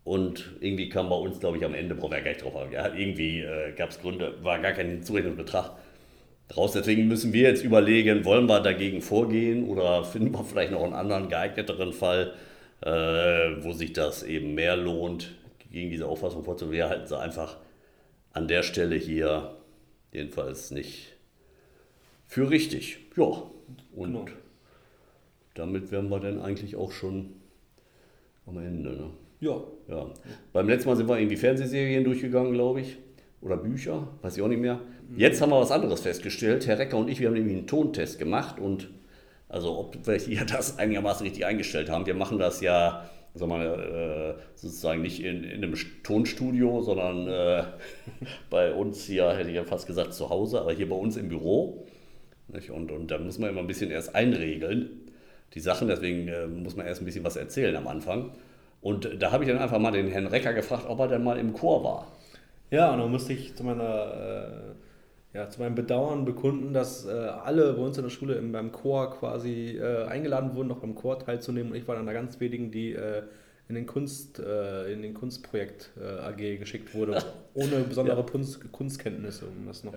Und 0.02 0.52
irgendwie 0.60 0.88
kam 0.88 1.10
bei 1.10 1.16
uns, 1.16 1.38
glaube 1.38 1.58
ich, 1.58 1.64
am 1.64 1.74
Ende, 1.74 1.94
brauchen 1.94 2.12
wir 2.12 2.18
ja 2.18 2.24
gleich 2.24 2.38
drauf 2.38 2.54
ja, 2.72 2.92
irgendwie 2.94 3.40
äh, 3.40 3.72
gab 3.76 3.90
es 3.90 4.00
Gründe, 4.00 4.34
war 4.42 4.58
gar 4.58 4.72
kein 4.72 4.88
Hinzurechnungsbetrag 4.88 5.72
draus. 6.48 6.72
Deswegen 6.72 7.08
müssen 7.08 7.32
wir 7.32 7.42
jetzt 7.42 7.64
überlegen, 7.64 8.24
wollen 8.24 8.46
wir 8.46 8.60
dagegen 8.60 9.00
vorgehen 9.02 9.64
oder 9.68 10.04
finden 10.04 10.32
wir 10.32 10.44
vielleicht 10.44 10.72
noch 10.72 10.82
einen 10.82 10.94
anderen 10.94 11.28
geeigneteren 11.28 11.92
Fall, 11.92 12.32
äh, 12.80 12.90
wo 13.62 13.72
sich 13.72 13.92
das 13.92 14.22
eben 14.22 14.54
mehr 14.54 14.76
lohnt, 14.76 15.34
gegen 15.70 15.90
diese 15.90 16.06
Auffassung 16.06 16.44
vorzugehen. 16.44 16.72
Wir 16.76 16.88
halten 16.88 17.06
sie 17.06 17.18
einfach 17.18 17.56
an 18.32 18.48
der 18.48 18.62
Stelle 18.62 18.96
hier 18.96 19.56
jedenfalls 20.12 20.70
nicht 20.70 21.14
für 22.26 22.48
richtig. 22.50 22.98
Ja, 23.16 23.42
und 23.94 24.12
Genau. 24.12 24.24
damit 25.54 25.90
wären 25.90 26.08
wir 26.08 26.20
dann 26.20 26.40
eigentlich 26.40 26.76
auch 26.76 26.92
schon 26.92 27.32
am 28.46 28.58
Ende. 28.58 28.90
Ne? 28.90 29.10
Ja, 29.40 29.60
Ja. 29.88 30.06
Beim 30.52 30.68
letzten 30.68 30.88
Mal 30.88 30.96
sind 30.96 31.08
wir 31.08 31.18
irgendwie 31.18 31.36
Fernsehserien 31.36 32.04
durchgegangen, 32.04 32.52
glaube 32.52 32.80
ich. 32.80 32.96
Oder 33.40 33.56
Bücher, 33.56 34.08
weiß 34.22 34.36
ich 34.36 34.42
auch 34.42 34.48
nicht 34.48 34.60
mehr. 34.60 34.80
Jetzt 35.16 35.40
haben 35.40 35.50
wir 35.50 35.60
was 35.60 35.70
anderes 35.70 36.00
festgestellt. 36.00 36.66
Herr 36.66 36.78
Recker 36.78 36.98
und 36.98 37.08
ich, 37.08 37.20
wir 37.20 37.28
haben 37.28 37.34
nämlich 37.34 37.56
einen 37.56 37.66
Tontest 37.66 38.18
gemacht 38.18 38.60
und 38.60 38.88
also 39.48 39.78
ob 39.78 40.06
wir 40.06 40.16
hier 40.16 40.44
das 40.46 40.78
einigermaßen 40.78 41.24
richtig 41.24 41.46
eingestellt 41.46 41.88
haben. 41.88 42.06
Wir 42.06 42.14
machen 42.14 42.38
das 42.38 42.60
ja, 42.60 43.08
sagen 43.34 43.50
wir 43.50 44.36
äh, 44.38 44.42
sozusagen 44.54 45.02
nicht 45.02 45.22
in, 45.24 45.44
in 45.44 45.64
einem 45.64 45.74
Tonstudio, 46.02 46.82
sondern 46.82 47.26
äh, 47.26 47.64
bei 48.50 48.72
uns 48.72 49.04
hier, 49.04 49.32
hätte 49.32 49.48
ich 49.48 49.56
ja 49.56 49.64
fast 49.64 49.86
gesagt, 49.86 50.12
zu 50.12 50.28
Hause, 50.28 50.60
aber 50.60 50.72
hier 50.72 50.88
bei 50.88 50.96
uns 50.96 51.16
im 51.16 51.28
Büro. 51.28 51.86
Und, 52.72 52.90
und 52.90 53.10
da 53.10 53.18
muss 53.18 53.38
man 53.38 53.50
immer 53.50 53.60
ein 53.60 53.66
bisschen 53.66 53.90
erst 53.90 54.14
einregeln, 54.14 55.10
die 55.54 55.60
Sachen. 55.60 55.88
Deswegen 55.88 56.28
äh, 56.28 56.46
muss 56.46 56.76
man 56.76 56.86
erst 56.86 57.02
ein 57.02 57.04
bisschen 57.04 57.24
was 57.24 57.36
erzählen 57.36 57.76
am 57.76 57.86
Anfang. 57.86 58.32
Und 58.80 59.22
da 59.22 59.32
habe 59.32 59.44
ich 59.44 59.50
dann 59.50 59.58
einfach 59.58 59.78
mal 59.78 59.90
den 59.90 60.08
Herrn 60.08 60.26
Recker 60.26 60.52
gefragt, 60.52 60.84
ob 60.88 61.00
er 61.00 61.08
denn 61.08 61.24
mal 61.24 61.38
im 61.38 61.52
Chor 61.52 61.82
war. 61.82 62.12
Ja, 62.70 62.92
und 62.92 62.98
dann 63.00 63.10
musste 63.10 63.32
ich 63.32 63.54
zu 63.54 63.64
meiner, 63.64 63.84
äh, 63.84 64.87
ja, 65.38 65.48
zu 65.48 65.60
meinem 65.60 65.76
Bedauern 65.76 66.24
bekunden, 66.24 66.74
dass 66.74 67.06
äh, 67.06 67.10
alle 67.10 67.72
bei 67.74 67.82
uns 67.82 67.96
in 67.96 68.02
der 68.02 68.10
Schule 68.10 68.34
im, 68.34 68.50
beim 68.50 68.72
Chor 68.72 69.10
quasi 69.10 69.78
äh, 69.78 70.04
eingeladen 70.04 70.56
wurden, 70.56 70.66
noch 70.66 70.80
beim 70.80 70.96
Chor 70.96 71.20
teilzunehmen. 71.20 71.70
Und 71.70 71.78
ich 71.78 71.86
war 71.86 71.96
einer 71.96 72.12
ganz 72.12 72.40
wenigen, 72.40 72.72
die 72.72 72.92
äh, 72.92 73.22
in 73.68 73.76
den 73.76 73.86
Kunst, 73.86 74.40
äh, 74.40 74.92
in 74.92 75.02
den 75.02 75.14
Kunstprojekt 75.14 75.90
äh, 76.00 76.22
AG 76.22 76.58
geschickt 76.58 76.92
wurde, 76.92 77.22
ohne 77.54 77.84
besondere 77.88 78.24
Kunst, 78.24 78.72
Kunstkenntnisse, 78.72 79.44
um 79.46 79.66
das 79.66 79.84
noch 79.84 79.94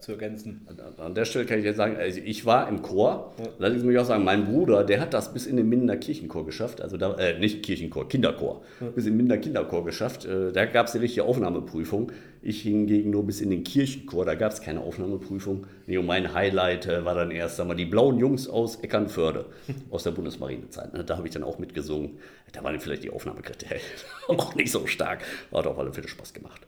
zu 0.00 0.12
ergänzen. 0.12 0.66
An- 0.98 1.14
der 1.14 1.24
Stelle 1.24 1.46
kann 1.46 1.58
ich 1.58 1.64
jetzt 1.64 1.76
sagen, 1.76 1.96
also 1.96 2.20
ich 2.24 2.44
war 2.46 2.68
im 2.68 2.82
Chor. 2.82 3.32
Allerdings 3.58 3.82
muss 3.84 3.92
ich 3.92 3.98
auch 3.98 4.04
sagen, 4.04 4.24
mein 4.24 4.44
Bruder, 4.46 4.84
der 4.84 5.00
hat 5.00 5.14
das 5.14 5.32
bis 5.32 5.46
in 5.46 5.56
den 5.56 5.68
Mindener 5.68 5.96
Kirchenchor 5.96 6.44
geschafft. 6.46 6.80
Also 6.80 6.96
da, 6.96 7.14
äh, 7.16 7.38
nicht 7.38 7.62
Kirchenchor, 7.64 8.08
Kinderchor. 8.08 8.62
Bis 8.94 9.04
in 9.06 9.12
den 9.12 9.16
Mindener 9.18 9.40
Kinderchor 9.40 9.84
geschafft. 9.84 10.24
Äh, 10.24 10.52
da 10.52 10.64
gab 10.66 10.86
es 10.86 10.92
die 10.92 10.98
richtige 10.98 11.24
Aufnahmeprüfung. 11.24 12.12
Ich 12.42 12.62
hingegen 12.62 13.10
nur 13.10 13.26
bis 13.26 13.40
in 13.40 13.50
den 13.50 13.64
Kirchenchor. 13.64 14.24
Da 14.24 14.34
gab 14.34 14.52
es 14.52 14.60
keine 14.60 14.80
Aufnahmeprüfung. 14.80 15.66
Nee, 15.86 15.98
und 15.98 16.06
mein 16.06 16.32
Highlight 16.32 16.86
äh, 16.86 17.04
war 17.04 17.14
dann 17.14 17.30
erst 17.30 17.60
einmal 17.60 17.76
die 17.76 17.86
blauen 17.86 18.18
Jungs 18.18 18.48
aus 18.48 18.76
Eckernförde, 18.76 19.46
aus 19.90 20.02
der 20.04 20.12
Bundesmarinezeit. 20.12 20.92
Ne, 20.94 21.04
Da 21.04 21.16
habe 21.16 21.26
ich 21.26 21.34
dann 21.34 21.42
auch 21.42 21.58
mitgesungen. 21.58 22.18
Da 22.52 22.62
waren 22.62 22.78
vielleicht 22.80 23.02
die 23.04 23.10
Aufnahmekriterien 23.10 23.80
auch 24.28 24.54
nicht 24.54 24.70
so 24.70 24.86
stark. 24.86 25.20
Hat 25.52 25.66
auf 25.66 25.78
alle 25.78 25.92
Fälle 25.92 26.08
Spaß 26.08 26.32
gemacht. 26.34 26.66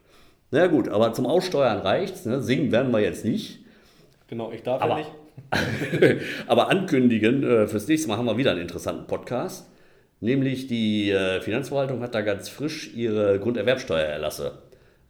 Na 0.50 0.66
gut, 0.66 0.88
aber 0.88 1.12
zum 1.12 1.26
Aussteuern 1.26 1.78
reicht's. 1.78 2.24
Ne? 2.24 2.40
Singen 2.42 2.72
werden 2.72 2.90
wir 2.92 3.00
jetzt 3.00 3.24
nicht. 3.24 3.60
Genau, 4.28 4.50
ich 4.52 4.62
darf 4.62 4.80
Aber- 4.82 4.98
ja 4.98 4.98
nicht. 4.98 5.12
Aber 6.48 6.68
ankündigen, 6.68 7.42
äh, 7.44 7.66
fürs 7.68 7.86
nächste 7.86 8.08
Mal 8.08 8.16
haben 8.18 8.26
wir 8.26 8.36
wieder 8.36 8.50
einen 8.50 8.60
interessanten 8.62 9.06
Podcast. 9.06 9.68
Nämlich 10.20 10.66
die 10.66 11.10
äh, 11.12 11.40
Finanzverwaltung 11.40 12.02
hat 12.02 12.14
da 12.14 12.22
ganz 12.22 12.48
frisch 12.48 12.92
ihre 12.94 13.38
Grunderwerbsteuererlasse 13.38 14.58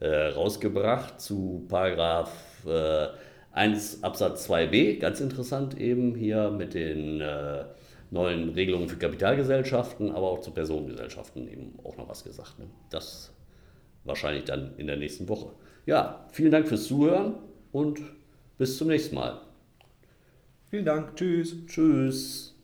äh, 0.01 0.07
rausgebracht 0.29 1.19
zu 1.21 1.65
Paragraph 1.69 2.31
äh, 2.67 3.07
1 3.53 4.05
Absatz 4.05 4.49
2b. 4.51 4.99
Ganz 4.99 5.21
interessant 5.21 5.81
eben 5.81 6.15
hier 6.15 6.51
mit 6.51 6.75
den 6.75 7.23
äh, 7.23 7.65
neuen 8.11 8.51
Regelungen 8.51 8.89
für 8.89 8.99
Kapitalgesellschaften, 8.99 10.13
aber 10.13 10.31
auch 10.31 10.41
zu 10.41 10.51
Personengesellschaften 10.51 11.49
eben 11.51 11.79
auch 11.85 11.97
noch 11.97 12.09
was 12.09 12.23
gesagt. 12.23 12.59
Ne? 12.59 12.67
Das 12.91 13.33
wahrscheinlich 14.09 14.45
dann 14.45 14.73
in 14.77 14.87
der 14.87 14.97
nächsten 14.97 15.29
Woche. 15.29 15.53
Ja, 15.87 16.27
vielen 16.33 16.51
Dank 16.51 16.69
fürs 16.69 16.87
Zuhören 16.87 17.35
und 17.73 18.01
bis 18.59 18.77
zum 18.77 18.89
nächsten 18.89 19.15
Mal. 19.15 19.41
Vielen 20.71 20.85
Dank. 20.85 21.17
Tschüss. 21.17 21.55
Tschüss. 21.67 22.58